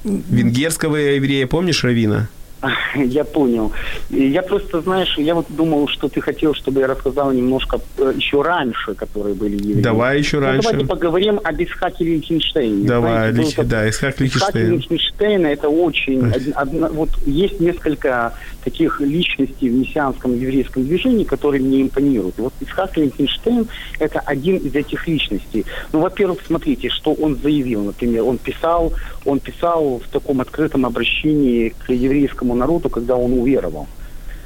[0.03, 2.29] Венгерского еврея, помнишь Равина?
[2.95, 3.71] Я понял.
[4.09, 8.41] Я просто, знаешь, я вот думал, что ты хотел, чтобы я рассказал немножко э, еще
[8.41, 9.81] раньше, которые были евреи.
[9.81, 10.69] Давай еще Ну, раньше.
[10.69, 12.87] Давайте поговорим об Исхаке Лихтенштейне.
[12.87, 14.71] Давай, Знаете, Лих- да, Исхак Исхак Лихтенштейн.
[14.73, 16.27] Лихтенштейн это очень...
[16.27, 22.35] од- одна- вот есть несколько таких личностей в мессианском еврейском движении, которые мне импонируют.
[22.37, 23.67] Вот Исхак Лихтенштейн
[23.99, 25.65] это один из этих личностей.
[25.93, 28.93] Ну, во-первых, смотрите, что он заявил, например, он писал,
[29.25, 33.87] он писал в таком открытом обращении к еврейскому народу, когда он уверовал.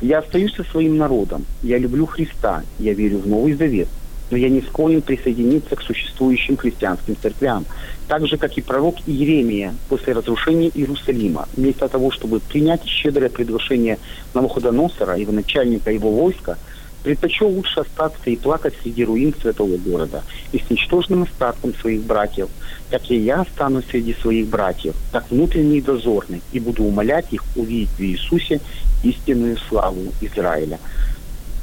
[0.02, 3.88] Я остаюсь со своим народом, я люблю Христа, я верю в Новый Завет,
[4.32, 7.66] но я не склонен присоединиться к существующим христианским церквям.
[8.08, 13.98] Так же, как и пророк Иеремия после разрушения Иерусалима, вместо того, чтобы принять щедрое приглашение
[14.34, 16.58] Навуходоносора и начальника его войска,
[17.04, 22.50] предпочел лучше остаться и плакать среди руин святого города и с ничтожным остатком своих братьев,
[22.90, 27.44] как и я останусь среди своих братьев, как внутренний и дозорный, и буду умолять их
[27.56, 28.62] увидеть в Иисусе
[29.04, 30.80] истинную славу Израиля.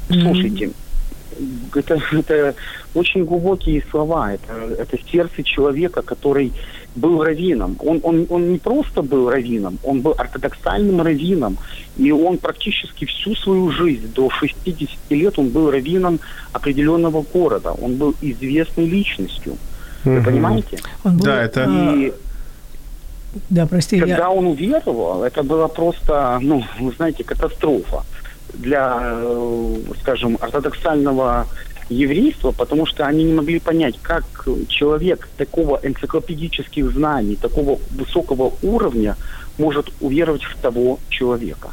[0.09, 0.71] Слушайте,
[1.73, 2.55] это, это
[2.93, 4.33] очень глубокие слова.
[4.33, 6.51] Это, это сердце человека, который
[6.95, 7.75] был раввином.
[7.79, 11.57] Он, он, он не просто был раввином, он был ортодоксальным раввином.
[11.97, 16.19] И он практически всю свою жизнь, до 60 лет, он был раввином
[16.53, 17.71] определенного города.
[17.81, 19.55] Он был известной личностью.
[20.03, 20.23] Вы Мгм.
[20.25, 20.79] понимаете?
[21.03, 22.11] Он был, Да, это- а, И
[23.49, 24.29] да, прости, когда я...
[24.29, 28.03] он уверовал, это была просто, ну, вы знаете, катастрофа
[28.53, 31.47] для, э, скажем, ортодоксального
[31.91, 34.23] еврейства, потому что они не могли понять, как
[34.67, 39.15] человек такого энциклопедических знаний, такого высокого уровня
[39.57, 41.69] может уверовать в того человека.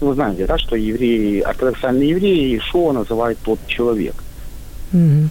[0.00, 4.14] Вы знаете, да, что евреи, ортодоксальные евреи, Ишуа называют тот человек.
[4.92, 5.30] Мгм.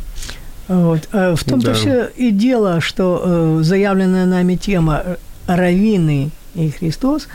[0.67, 1.07] Вот.
[1.13, 1.73] э, В том-то Да.
[1.73, 5.15] все и дело, что э, заявленная нами тема э,
[5.47, 7.27] раввины и Христос,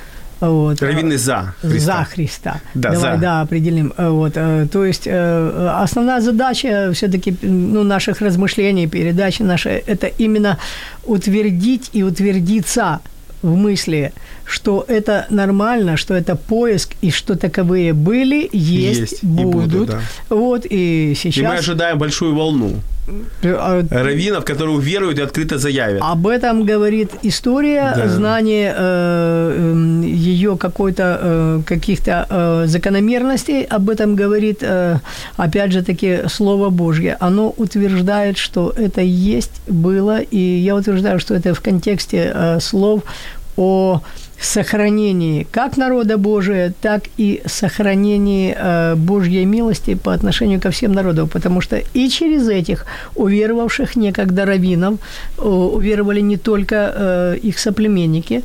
[0.50, 1.98] вот, Раввины за Христа.
[1.98, 2.60] за Христа.
[2.74, 3.20] Да, Давай, за.
[3.20, 3.92] да, определим.
[3.96, 10.06] Э, Вот, э, то есть э, основная задача все-таки ну, наших размышлений, передачи нашей, это
[10.18, 10.58] именно
[11.04, 13.00] утвердить и утвердиться
[13.42, 14.12] в мысли,
[14.52, 19.72] что это нормально, что это поиск, и что таковые были, есть, Есть и будут.
[19.72, 20.00] будут, да.
[20.28, 21.58] Вот, и И мы сейчас...
[21.60, 22.70] ожидаем большую волну
[23.42, 26.02] э, раввинов, которые уверуют и открыто заявят.
[26.02, 28.08] Об этом говорит история, Да.
[28.08, 28.74] знание
[30.06, 33.62] ее какой-то э, каких-то э, закономерностей.
[33.64, 34.98] Об этом говорит, э,
[35.36, 37.16] опять же таки, Слово Божье.
[37.20, 43.02] Оно утверждает, что это есть, было, и я утверждаю, что это в контексте э, слов
[43.56, 44.00] о
[44.44, 51.28] сохранении как народа Божия, так и сохранении э, Божьей милости по отношению ко всем народам,
[51.28, 54.94] потому что и через этих уверовавших некогда раввинов
[55.38, 58.42] э, уверовали не только э, их соплеменники,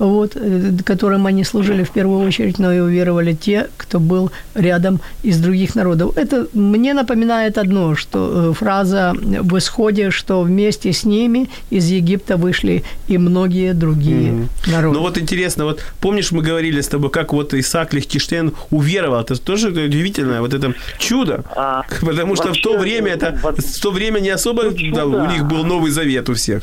[0.00, 5.00] вот, э, которым они служили в первую очередь, но и уверовали те, кто был рядом
[5.22, 6.16] из других народов.
[6.16, 12.36] Это мне напоминает одно, что э, фраза в исходе, что вместе с ними из Египта
[12.36, 14.96] вышли и многие другие народы.
[14.96, 19.36] Ну вот интересно, вот помнишь, мы говорили с тобой, как вот Исаак Лихтенштейн уверовал, это
[19.40, 24.20] тоже удивительное, вот это чудо, А, потому что в то время это, в то время
[24.20, 26.62] не особо, Ну, да, у них был Новый Завет у всех.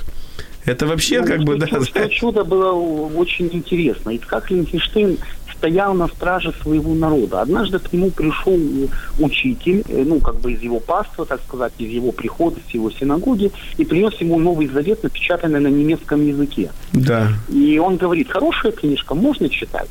[0.68, 4.10] Это вообще Ну, как бы, да, что- чудо было очень интересно.
[4.12, 5.18] Ицхак Линхенштейн
[5.58, 7.42] стоял на страже своего народа.
[7.42, 8.60] Однажды к нему пришел
[9.18, 12.92] учитель, э, ну, как бы из его паства, так сказать, из его прихода, с его
[12.92, 16.70] синагоги, и принес ему Новый Завет, напечатанный на немецком языке.
[16.94, 17.30] да.
[17.50, 19.90] И он говорит, хорошая книжка, можно читать?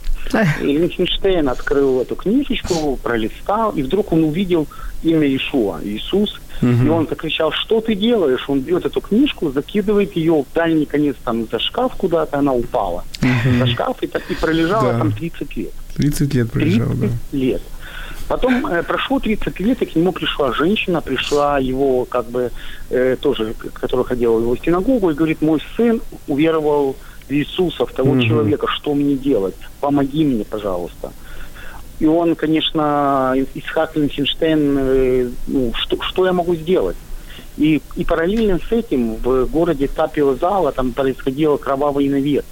[0.62, 4.68] И Линхенштейн открыл эту книжечку, пролистал, и вдруг он увидел
[5.02, 6.38] имя Ишуа, Иисус.
[6.62, 8.44] И он закричал, что ты делаешь?
[8.48, 13.04] Он берет эту книжку, закидывает ее в дальний конец там за шкаф куда-то, она упала.
[13.58, 14.98] За шкаф и, так и пролежала Да.
[14.98, 15.72] там 30 лет.
[15.96, 17.08] 30 лет 30 пролежал, да.
[17.32, 17.62] лет.
[18.28, 22.50] Потом э, прошло 30 лет, и к нему пришла женщина, пришла его, как бы,
[22.90, 26.96] э, тоже, которая ходила в его синагогу, и говорит, мой сын уверовал
[27.28, 28.22] в Иисуса, в того Мгм.
[28.22, 29.54] человека, что мне делать?
[29.80, 31.12] Помоги мне, пожалуйста.
[31.98, 36.96] И он, конечно, Исхак Линхенштейн, э, ну, что, что я могу сделать?
[37.56, 42.44] И, и параллельно с этим в городе Тапио-Зала там происходил кровавый навет.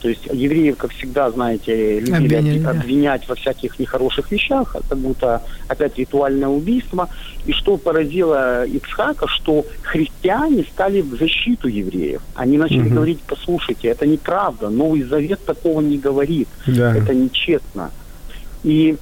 [0.00, 2.70] То есть евреев, как всегда, знаете, любили Обвиняли, да.
[2.70, 7.08] обвинять во всяких нехороших вещах, как будто опять ритуальное убийство.
[7.46, 12.20] И что поразило Ицхака, что христиане стали в защиту евреев.
[12.34, 12.94] Они начали Мгм.
[12.96, 16.96] говорить, послушайте, это неправда, Новый Завет такого не говорит, Да.
[16.96, 17.90] это нечестно.
[18.64, 18.96] И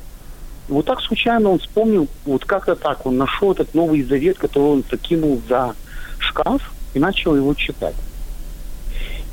[0.68, 4.84] вот так случайно он вспомнил, вот как-то так, он нашел этот Новый Завет, который он
[4.90, 5.74] закинул за
[6.18, 7.96] шкаф и начал его читать.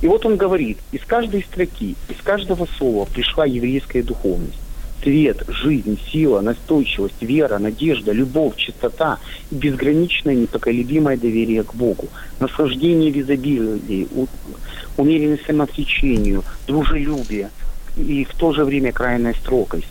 [0.02, 4.60] И вот он говорит, из каждой строки, из каждого слова пришла еврейская духовность.
[5.04, 9.20] свет, жизнь, сила, настойчивость, вера, надежда, любовь, чистота
[9.52, 12.08] и безграничное непоколебимое доверие к Богу,
[12.40, 14.08] наслаждение в изобилии,
[14.98, 17.50] умеренность самоотречению, дружелюбие
[17.96, 19.88] и в то же время крайняя строгость.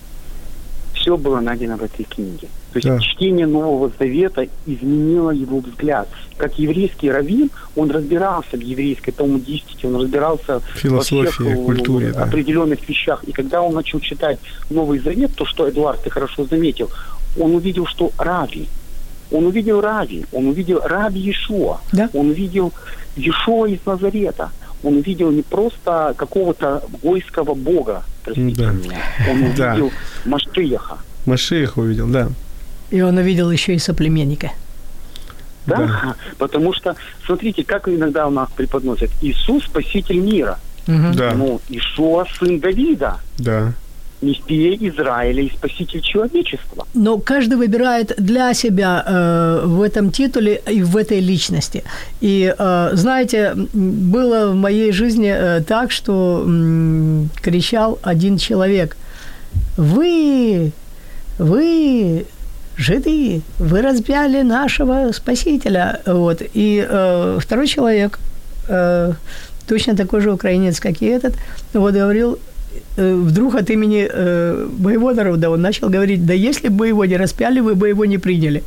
[1.06, 2.48] Все было найдено в этой книге.
[2.72, 2.98] То есть Да.
[2.98, 6.08] чтение Нового Завета изменило его взгляд.
[6.36, 12.12] Как еврейский раввин, он разбирался в еврейской 10, он разбирался Философии, во всех, э, культуре,
[12.12, 12.24] да.
[12.24, 13.22] определенных вещах.
[13.22, 16.90] И когда он начал читать Новый Завет, то, что Эдуард ты хорошо заметил,
[17.38, 18.66] он увидел, что Рави,
[19.30, 22.10] он увидел Рави, он увидел Раби Иешуа, Да.
[22.14, 22.72] он увидел
[23.14, 24.50] Иешуа из Назарета,
[24.82, 28.70] он увидел не просто какого-то гойского бога, простите Да.
[28.72, 28.98] меня,
[29.30, 29.72] он Да.
[29.72, 29.92] увидел
[30.24, 30.98] Маштеха.
[31.26, 32.28] Машех увидел, да.
[32.90, 34.50] И он увидел еще и соплеменника.
[35.66, 35.76] Да?
[35.78, 36.14] Да.
[36.38, 40.58] Потому что, смотрите, как иногда у нас преподносят, Иисус спаситель мира.
[40.86, 41.14] Мгм.
[41.16, 43.72] Да, Ну, Ишуа сын Давида, да.
[44.26, 46.86] Мессия Израиля и спаситель человечества.
[46.94, 51.82] Но каждый выбирает для себя э, в этом титуле и в этой личности.
[52.20, 58.96] И э, знаете, было в моей жизни э, так, что м, кричал один человек:
[59.76, 60.72] Вы,
[61.38, 62.26] вы,
[62.76, 66.00] жиды, вы разбяли нашего спасителя.
[66.06, 66.42] Вот.
[66.54, 68.18] И э, второй человек,
[68.68, 69.12] э,
[69.68, 71.34] точно такой же украинец, как и этот,
[71.72, 72.55] вот говорил, э,
[72.96, 77.60] вдруг от имени э, моего народа он начал говорить, да если бы его не распяли,
[77.60, 78.62] вы бы его не приняли.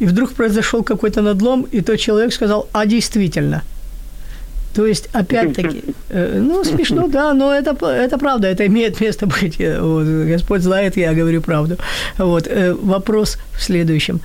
[0.00, 3.62] И вдруг произошел какой-то надлом, и тот человек сказал, а действительно.
[4.74, 9.60] То есть, опять-таки, э, ну, смешно, да, но это, это правда, это имеет место быть.
[9.60, 11.76] Э, Вот, Господь знает, я говорю правду.
[12.18, 14.20] Вот, э, вопрос в следующем.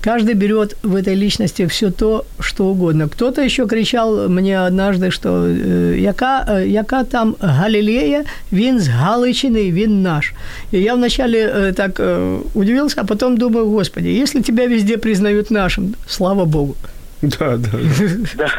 [0.00, 3.08] Каждый берет в этой личности все то, что угодно.
[3.08, 9.72] Кто-то еще кричал мне однажды, что э, яка, э, яка там Галилея, він з Галичини,
[9.72, 10.32] він наш.
[10.72, 12.00] И я вначале э, так
[12.54, 16.76] удивился, а потом думаю, Господи, если тебя везде признают нашим, слава Богу.
[17.22, 17.70] Да, да,
[18.34, 18.50] Да.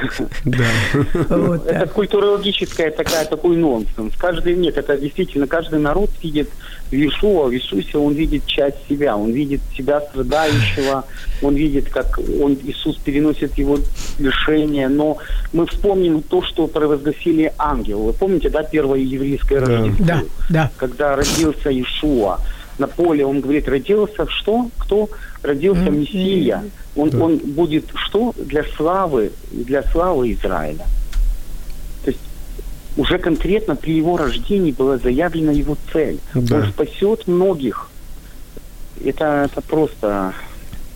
[0.46, 1.38] да.
[1.38, 4.14] Вот Это культурологическая такая, такой нонсенс.
[4.18, 6.50] Каждый, нет, это действительно, каждый народ видит
[6.92, 11.04] Иешуа, в Иисусе, он видит часть себя, он видит себя страдающего,
[11.42, 13.78] он видит, как он, Иисус переносит его
[14.20, 15.18] лишение, но
[15.54, 18.06] мы вспомним то, что провозгласили ангелы.
[18.08, 19.60] Вы помните, да, первое еврейское.
[19.60, 20.06] Рождество?
[20.06, 20.72] Да, да.
[20.78, 22.40] когда родился Иешуа.
[22.78, 24.70] На поле он говорит, родился что?
[24.78, 25.10] Кто?
[25.42, 26.64] Родился Мессия.
[26.96, 27.18] Он, Да.
[27.24, 28.34] он будет что?
[28.38, 30.86] Для славы, для славы Израиля.
[32.98, 36.20] Уже конкретно при его рождении была заявлена его цель.
[36.34, 36.58] Да.
[36.58, 37.90] Он спасет многих.
[39.06, 40.34] Это, это просто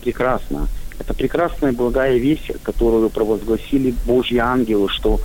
[0.03, 0.67] прекрасно.
[0.99, 5.19] Это прекрасная благая весть, которую провозгласили Божьи ангелы, что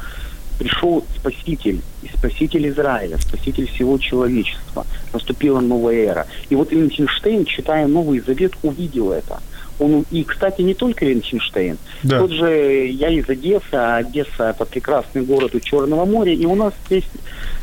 [0.59, 4.87] пришел Спаситель, и Спаситель Израиля, Спаситель всего человечества.
[5.13, 6.27] Наступила новая эра.
[6.51, 9.41] И вот Линхенштейн, читая Новый Завет, увидел это.
[9.79, 11.79] Он, и, кстати, не только Линхенштейн.
[12.03, 12.21] Да.
[12.21, 16.55] Тот же, я из Одессы, а Одесса– это прекрасный город у Черного моря, и у
[16.55, 17.05] нас здесь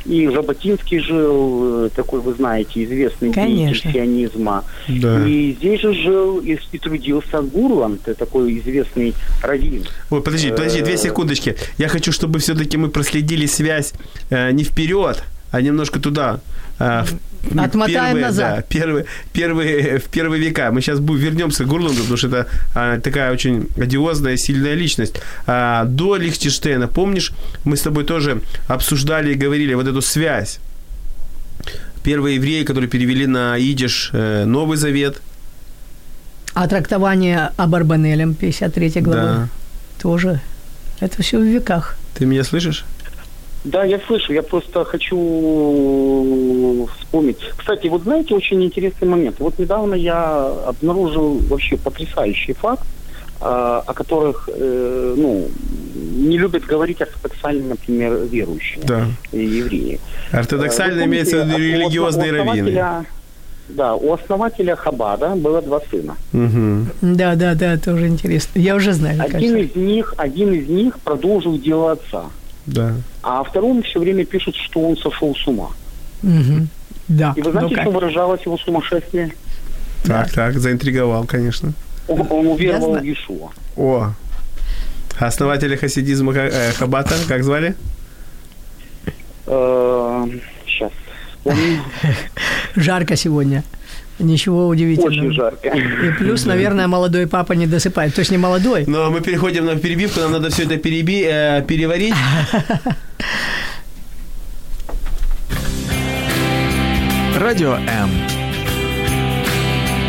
[0.05, 4.65] и Жаботинский жил, э, такой, вы знаете, известный деятель сионизма.
[4.87, 5.25] Да.
[5.25, 9.85] И здесь же жил и, и трудился Гурланд, это такой известный раввин.
[10.09, 11.55] Ой, подожди, подожди, две Э, секундочки.
[11.77, 13.93] Я хочу, чтобы все-таки мы проследили связь
[14.29, 16.39] э, не вперед, а немножко туда.
[16.79, 17.03] Э,
[17.43, 18.55] в Отмотаем первые, назад.
[18.55, 20.71] Да, первые, первые, в первые века.
[20.71, 25.15] Мы сейчас вернемся к Гурланду, потому что это а, такая очень одиозная, сильная личность.
[25.45, 27.33] А, до Лихтенштейна, помнишь,
[27.65, 30.59] мы с тобой тоже обсуждали и говорили вот эту связь.
[32.01, 35.21] Первые евреи, которые перевели на идиш э, Новый Завет.
[36.53, 39.49] А трактование об Арбанелем, 53 глава, Да.
[40.01, 40.39] тоже.
[40.99, 41.97] Это все в веках.
[42.15, 42.85] Ты меня слышишь?
[43.63, 45.17] Да, я слышу, я просто хочу
[46.99, 47.37] вспомнить.
[47.55, 49.37] Кстати, вот знаете, очень интересный момент.
[49.39, 52.83] Вот недавно я обнаружил вообще потрясающий факт,
[53.39, 55.47] а, о которых, э, ну,
[56.15, 59.05] не любят говорить ортодоксальные, например, верующие Да.
[59.31, 59.99] евреи.
[60.31, 63.05] Ортодоксально Э, имеется в виду религиозные раввины.
[63.69, 66.17] Да, у основателя Хабада было два сына.
[66.33, 66.91] Угу.
[67.15, 68.59] Да, да, да, тоже интересно.
[68.59, 69.57] Я уже знаю, Один кажется.
[69.57, 72.25] из них, один из них продолжил дело отца,
[72.65, 72.95] Да.
[73.21, 75.69] а второму все время пишут, что он сошел с ума.
[76.21, 76.69] Мгм.
[77.07, 77.33] Да.
[77.35, 77.83] И вы ну знаете, как?
[77.83, 79.33] что выражалось его сумасшествие?
[80.03, 81.73] Так, так, заинтриговал, конечно.
[82.07, 83.51] Он, он уверовал в Иешуа.
[83.75, 84.11] О,
[85.19, 87.75] основателя хасидизма э, Хабата, как звали?
[89.45, 90.91] Сейчас.
[91.43, 91.81] вспомню.
[92.75, 93.63] Жарко сегодня.
[94.19, 95.19] Ничего удивительного.
[95.27, 95.67] Очень жарко.
[95.69, 98.13] И плюс, наверное, молодой папа не досыпает.
[98.13, 98.83] То есть не молодой.
[98.87, 102.13] Но мы переходим на перебивку, нам надо все это переби, э, переварить.
[107.39, 108.09] Радіо М.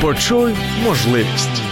[0.00, 0.52] Почуй
[0.84, 1.62] можливість.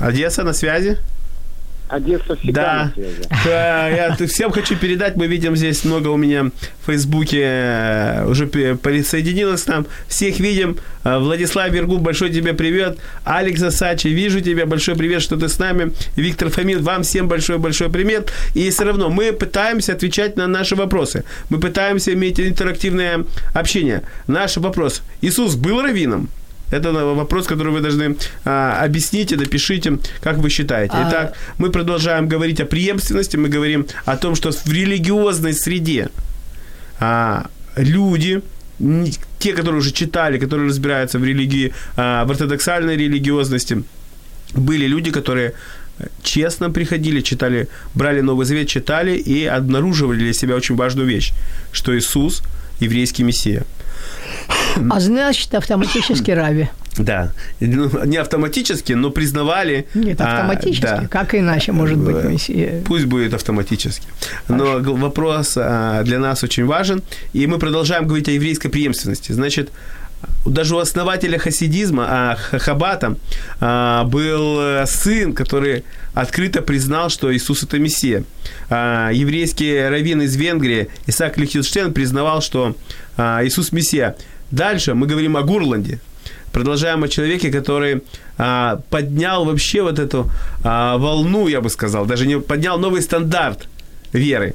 [0.00, 0.96] Одесса на связи?
[1.88, 2.92] Одесса всегда
[3.44, 3.88] Да.
[4.18, 6.50] я всем хочу передать, мы видим здесь много у меня
[6.82, 9.86] в Фейсбуке э, уже присоединилось к нам.
[10.06, 10.78] Всех видим.
[11.04, 12.98] Э, Владислав Вергу, большой тебе привет.
[13.24, 15.92] Алекс Асачи, вижу тебя, большой привет, что ты с нами.
[16.16, 18.32] Виктор Фомин, вам всем большой-большой привет.
[18.54, 21.24] И все равно мы пытаемся отвечать на наши вопросы.
[21.50, 23.24] Мы пытаемся иметь интерактивное
[23.54, 24.02] общение.
[24.26, 25.02] Наш вопрос.
[25.20, 26.28] Иисус был раввином?
[26.70, 30.94] Это вопрос, который вы должны а, объяснить и напишите, как вы считаете.
[30.94, 36.08] А- Итак, мы продолжаем говорить о преемственности, мы говорим о том, что в религиозной среде
[37.00, 37.46] а,
[37.76, 38.42] люди,
[39.38, 43.82] те, которые уже читали, которые разбираются в религии, а, в ортодоксальной религиозности,
[44.54, 45.52] были люди, которые
[46.22, 51.32] честно приходили, читали, брали Новый Завет, читали и обнаруживали для себя очень важную вещь,
[51.72, 52.42] что Иисус–
[52.80, 53.64] еврейский Мессия.
[54.90, 56.68] А значит, автоматически рави.
[56.96, 59.86] Да, Ну, не автоматически, но признавали.
[59.94, 60.82] Нет, а, автоматически.
[60.82, 61.06] да.
[61.08, 62.82] Как иначе может быть Э, мессия?
[62.84, 64.06] Пусть будет автоматически.
[64.48, 67.02] Но г- вопрос а, для нас очень важен.
[67.32, 69.30] И мы продолжаем говорить о еврейской преемственности.
[69.30, 69.70] Значит,
[70.44, 73.16] даже у основателя хасидизма, а, Хабата,
[73.60, 78.24] а, был э, сын, который открыто признал, что Иисус– это Мессия.
[78.70, 82.74] А, еврейский раввин из Венгрии Исаак Лихтенштейн признавал, что
[83.16, 84.16] а, Иисус– Мессия.
[84.50, 86.00] Дальше мы говорим о Гурланде.
[86.52, 88.02] Продолжаем о человеке, который
[88.38, 90.30] а, поднял вообще вот эту
[90.64, 93.68] а, волну, я бы сказал, даже не поднял новый стандарт
[94.12, 94.54] веры.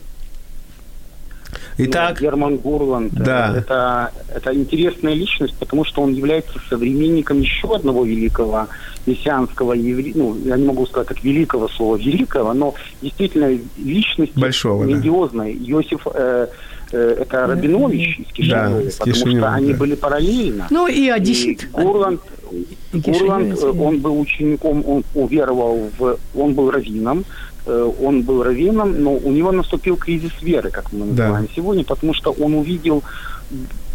[1.77, 3.13] Итак, Герман Гурланд.
[3.13, 3.55] э, Да.
[3.57, 8.67] Это, это интересная личность, потому что он является современником еще одного великого
[9.05, 10.13] мессианского еврея.
[10.15, 14.91] Ну, я не могу сказать как великого слова великого, но действительно личность Большого, да.
[14.91, 15.51] грандиозная.
[15.51, 16.47] Иосиф э,
[16.91, 19.77] э, это Рабинович из Кишинева, из потому Кишинева, что они да.
[19.79, 20.67] были параллельно.
[20.69, 21.69] Ну и одессит.
[21.71, 22.21] Гурланд,
[22.51, 23.69] И Гурланд, э, да.
[23.69, 26.17] он был учеником, он уверовал в...
[26.35, 27.25] Он был раввином,
[27.65, 31.23] он был раввином, но у него наступил кризис веры, как мы Да.
[31.23, 33.03] называем сегодня, потому что он увидел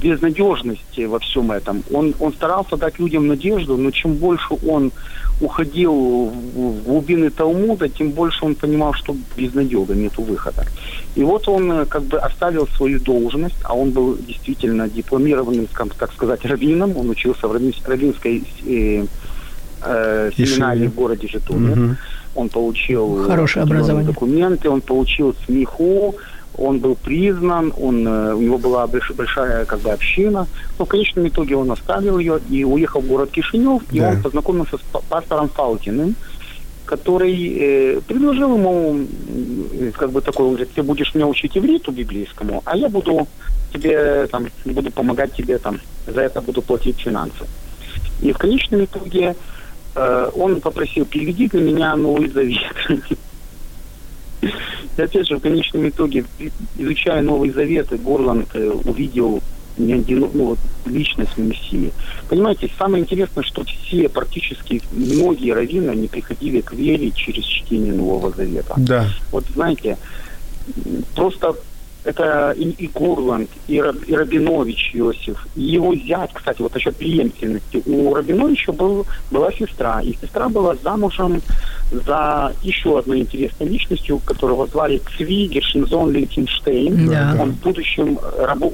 [0.03, 1.83] безнадежность во всем этом.
[1.93, 4.93] Он, он старался дать людям надежду, но чем больше он
[5.41, 10.65] уходил в глубины Талмуда, тем больше он понимал, что безнадега, нету выхода.
[11.15, 16.13] И вот он э, как бы оставил свою должность, а он был действительно дипломированным, так
[16.13, 19.05] сказать, раввином, он учился в раввин- раввинской э,
[19.83, 21.77] э, семинарии в городе Житомир.
[21.77, 21.97] Мгм.
[22.35, 24.13] Он получил Хорошее определенные образование.
[24.13, 26.15] документы, он получил смеху,
[26.57, 30.47] он был признан, он, э, у него была больш- большая как бы община.
[30.79, 34.11] Но в конечном итоге он оставил ее и уехал в город Кишинев, и Да.
[34.11, 36.15] он познакомился с па- пастором Фаутиным,
[36.85, 39.01] который э, предложил ему,
[39.81, 43.27] э, как бы такой, он говорит, ты будешь меня учить ивриту библейскому, а я буду
[43.73, 47.45] тебе, там, буду помогать тебе, там, за это буду платить финансы.
[48.23, 49.35] И в конечном итоге э,
[50.35, 52.75] он попросил, переведи для меня Новый Завет.
[54.97, 56.25] И опять же, в конечном итоге,
[56.77, 59.41] изучая Новый Завет, Горланд э, увидел
[59.77, 61.93] не один, ну, вот, личность Мессии.
[62.29, 68.31] Понимаете, самое интересное, что все, практически многие раввины, они приходили к вере через чтение Нового
[68.31, 68.75] Завета.
[68.77, 69.09] да.
[69.31, 69.97] Вот знаете,
[71.15, 71.55] просто
[72.09, 76.97] это и, и Гурланд, и, Раб- и Рабинович Иосиф, и его зять, кстати, вот насчет
[76.97, 77.83] преемственности.
[77.85, 81.43] У Рабиновича был, была сестра, и сестра была замужем
[81.91, 87.11] за еще одной интересной личностью, которого звали Цви Гершинзон Линкенштейн.
[87.11, 87.37] Да.
[87.41, 88.19] Он в будущем,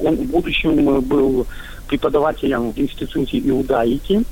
[0.01, 1.45] он в будущем э, был
[1.87, 4.23] преподавателем в институте иудаики.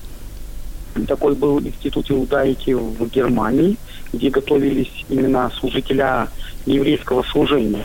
[1.07, 3.75] Такой был институт иудаики в Германии,
[4.13, 6.29] где готовились именно служителя
[6.65, 7.83] еврейского служения.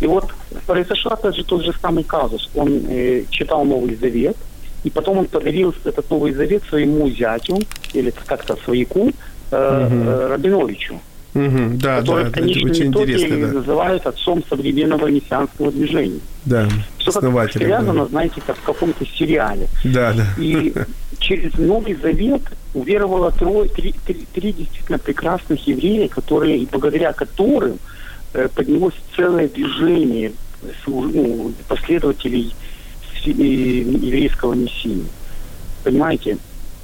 [0.00, 0.26] И вот
[0.66, 2.48] произошел опять же тот же самый казус.
[2.54, 4.36] Он э, читал Новый Завет,
[4.84, 7.58] и потом он подарил этот Новый Завет своему зятю,
[7.92, 9.10] или как-то свояку,
[9.50, 11.00] э, э, Рабиновичу,
[11.34, 13.52] Мгм, да, да, который в это конечном очень итоге интересно, да.
[13.52, 16.20] называют отцом современного мессианского движения.
[16.44, 16.66] Да,
[16.98, 18.06] Все как связано, да.
[18.06, 19.68] знаете, как в каком-то сериале.
[19.84, 20.26] Да, да.
[20.38, 20.72] И
[21.18, 22.42] через Новый Завет
[22.74, 27.78] уверовало трое, три, три- три действительно прекрасных еврея, которые, и благодаря которым
[28.32, 30.32] поднялось целое движение
[30.86, 32.54] ну, последователей
[33.24, 35.04] э, еврейского мессии.
[35.84, 36.38] Понимаете?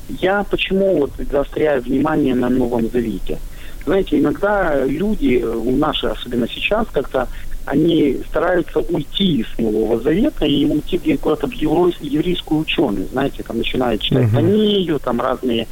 [0.09, 3.39] Я почему вот заостряю внимание на Новом Завете?
[3.85, 7.29] Знаете, иногда люди, э, у наши, особенно сейчас, как-то
[7.67, 13.09] они стараются уйти из Нового Завета и уйти куда-то в еврей- еврейскую ученую.
[13.09, 14.25] Знаете, там начинают читать.
[14.35, 15.67] Танию, там разные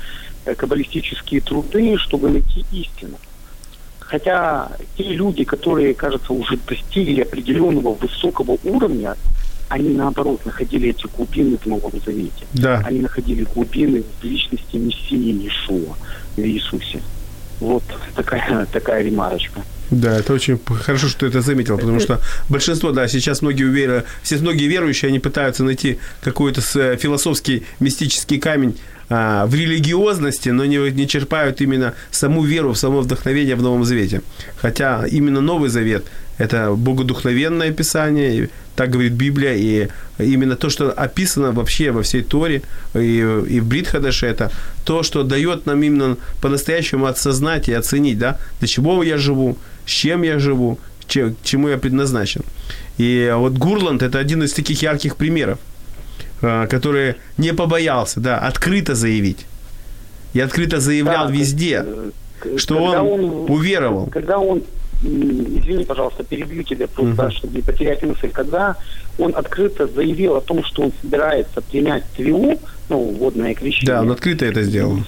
[0.44, 3.18] э, каббалистические труды, чтобы найти истину.
[4.12, 9.16] Хотя те люди, которые, кажется, уже достигли определенного высокого уровня,
[9.70, 12.44] они наоборот находили эти глубины в Новом Завете.
[12.52, 12.82] Да.
[12.84, 15.96] Они находили глубины в личности Мессии Иешуа,
[16.36, 17.00] в Иисусе.
[17.58, 17.84] Вот
[18.14, 19.62] такая, такая ремарочка.
[19.90, 24.04] Да, это очень хорошо, что ты это заметил, потому что большинство, да, сейчас многие уверы,
[24.22, 28.76] все многие верующие, они пытаются найти какой-то э, философский мистический камень
[29.08, 34.20] а, в религиозности, но не, не черпают именно саму веру, само вдохновение в Новом Завете.
[34.56, 36.04] Хотя именно Новый Завет–
[36.38, 39.88] это богодухновенное писание, так говорит Библия, и
[40.18, 42.62] именно то, что описано вообще во всей Торе
[42.94, 44.50] и, и в Бритхадаше, это
[44.84, 49.90] то, что дает нам именно по-настоящему осознать и оценить, да, для чего я живу, с
[49.90, 52.42] чем я живу, че- чему я предназначен.
[52.98, 55.58] И вот Гурланд– это один из таких ярких примеров,
[56.68, 59.46] который не побоялся, да, открыто заявить.
[60.34, 64.06] И открыто заявлял Да, везде, э, к- что когда он уверовал.
[64.06, 64.62] Когда он,
[65.02, 67.32] извини, пожалуйста, перебью тебя просто, Мгм.
[67.32, 68.76] чтобы не потерять мысль, когда
[69.18, 73.94] он открыто заявил о том, что он собирается принять твилу, ну, водное крещение.
[73.94, 74.98] Да, он открыто это сделал.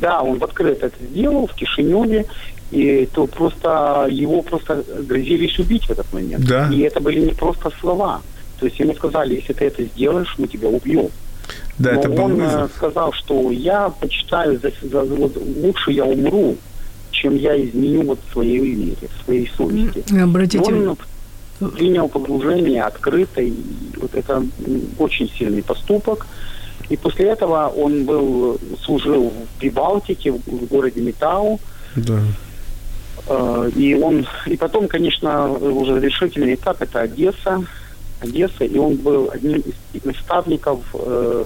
[0.00, 2.24] Да, он открыто это сделал в Кишиневе,
[2.70, 6.44] и то просто его просто грозились убить в этот момент.
[6.46, 6.68] Да.
[6.72, 8.22] И это были не просто слова.
[8.60, 11.08] То есть ему сказали, если ты это сделаешь, мы тебя убьем.
[11.78, 12.72] Да, Но это был он э, вызов.
[12.76, 16.56] сказал, что я почитаю, за, за- вот лучше я умру,
[17.10, 18.94] чем я изменю вот своей вере,
[19.24, 20.04] своей совести.
[20.22, 20.96] Обратите Он
[21.70, 23.52] принял погружение открыто, и
[23.96, 24.42] вот это
[24.98, 26.26] очень сильный поступок.
[26.90, 31.60] И после этого он был, служил в Прибалтике, в, в городе Метау,
[31.96, 32.20] Да.
[33.28, 37.62] Э, И он, и потом, конечно, уже решительный этап это Одесса,
[38.20, 39.62] Одесса, и он был одним
[39.92, 41.44] из наставников э,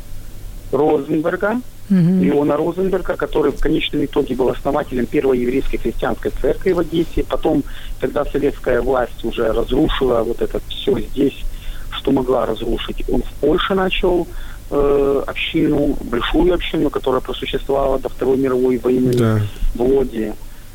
[0.72, 1.60] Розенберга,
[1.90, 2.26] Мгм.
[2.30, 7.24] Иона Розенберга, который в конечном итоге был основателем первой еврейской христианской церкви в Одессе.
[7.28, 7.62] Потом,
[8.00, 11.44] когда советская власть уже разрушила вот это все здесь,
[11.90, 14.26] что могла разрушить, он в Польше начал
[14.70, 19.40] э, общину, большую общину, которая просуществовала до Второй мировой войны Да.
[19.74, 20.32] в Лодзе.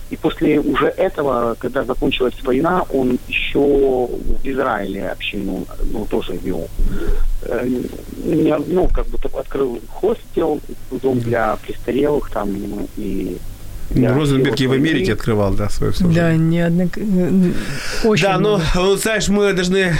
[0.09, 6.67] И после уже этого, когда закончилась война, он еще в Израиле общину ну, тоже вел.
[7.43, 7.67] Э,
[8.25, 10.59] не- Ну, как бы так открыл хостел,
[10.91, 13.37] дом для престарелых там ну, и...
[13.91, 16.21] Ну, для Розенберг и в Америке открывал, да, свое служение.
[16.21, 17.53] Да, неоднократно.
[18.03, 19.93] Очень Да, но вот, знаешь, мы должны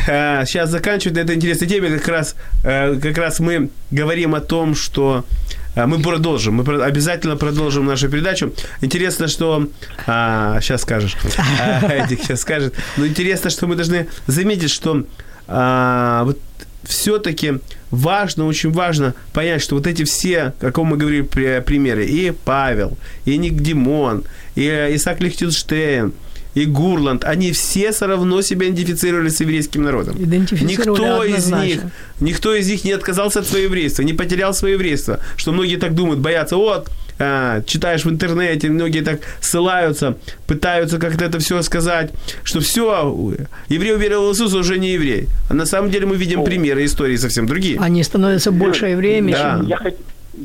[0.46, 1.98] сейчас заканчивать на этой интересной теме.
[1.98, 6.56] Как раз, э, как раз мы говорим о том, что э, мы продолжим.
[6.56, 8.54] Мы обязательно продолжим нашу передачу.
[8.82, 9.68] Интересно, что...
[10.06, 11.16] сейчас скажешь.
[11.60, 12.74] А, Эдик сейчас скажет.
[12.98, 15.04] Но интересно, что мы должны заметить, что
[15.48, 16.40] а, вот
[16.84, 17.60] все-таки
[17.92, 22.32] важно, очень важно понять, что вот эти все, о ком мы говорили при- примеры, и
[22.32, 24.24] Павел, и Ник Димон,
[24.56, 26.14] и Исаак Лихтенштейн,
[26.56, 30.16] и Гурланд, они все все равно себя идентифицировали с еврейским народом.
[30.20, 31.82] Никто из них,
[32.20, 35.20] никто из них не отказался от своего еврейства, не потерял свое еврейство.
[35.38, 36.90] Что многие так думают, боятся, вот,
[37.20, 42.12] а, читаешь в интернете, многие так ссылаются, пытаются как-то это все сказать,
[42.44, 43.36] что все,
[43.68, 45.28] еврей уверовал в Иисуса, уже не еврей.
[45.50, 47.78] А на самом деле мы видим примеры истории совсем другие.
[47.80, 49.58] Они становятся больше евреями, Да.
[49.58, 49.68] чем...
[49.68, 49.98] Я, хот-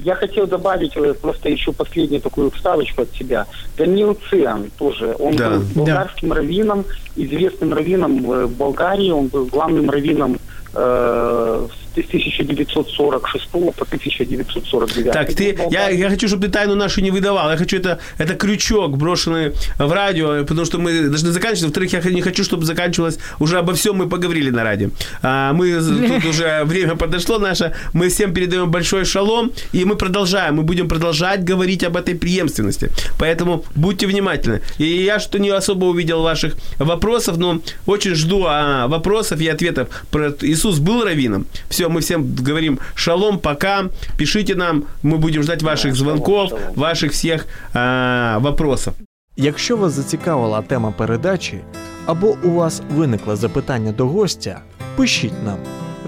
[0.02, 3.46] я хотел добавить э, просто еще последнюю такую вставочку от себя.
[3.76, 5.14] Даниил Циан тоже.
[5.18, 5.50] Он Да.
[5.50, 6.84] был болгарским раввином,
[7.16, 9.10] известным раввином э, в Болгарии.
[9.10, 10.38] Он был главным раввином
[10.74, 11.66] э,
[12.02, 15.12] с 1946 по 1949.
[15.12, 17.50] Так, ты, я, я хочу, чтобы ты тайну нашу не выдавал.
[17.50, 21.64] Я хочу это, это крючок, брошенный в радио, потому что мы должны заканчивать.
[21.64, 24.90] Во-вторых, я не хочу, чтобы заканчивалось уже обо всем мы поговорили на радио.
[25.22, 25.72] А, мы
[26.08, 27.74] тут уже время подошло наше.
[27.92, 30.56] Мы всем передаем большой шалом, и мы продолжаем.
[30.56, 32.90] Мы будем продолжать говорить об этой преемственности.
[33.18, 34.60] Поэтому будьте внимательны.
[34.78, 39.88] И я что не особо увидел ваших вопросов, но очень жду а, вопросов и ответов.
[40.10, 41.46] Про Иисус был раввином.
[41.68, 43.84] Все, мы всем говорим шалом, пока.
[44.16, 48.94] Пишите нам, мы будем ждать ваших звонков, ваших всех а, вопросов.
[49.36, 51.58] Якщо вас зацікавила тема передачі
[52.06, 54.60] або у вас виникло запитання до гостя,
[54.96, 55.58] пишіть нам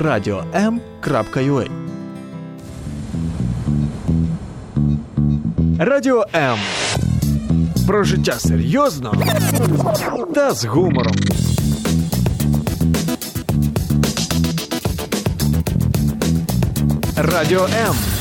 [0.00, 1.68] radio.m.ua
[5.78, 6.58] Радіо М.
[7.86, 9.14] Про життя серйозно
[10.34, 11.14] та з гумором.
[17.16, 18.15] Радіо М.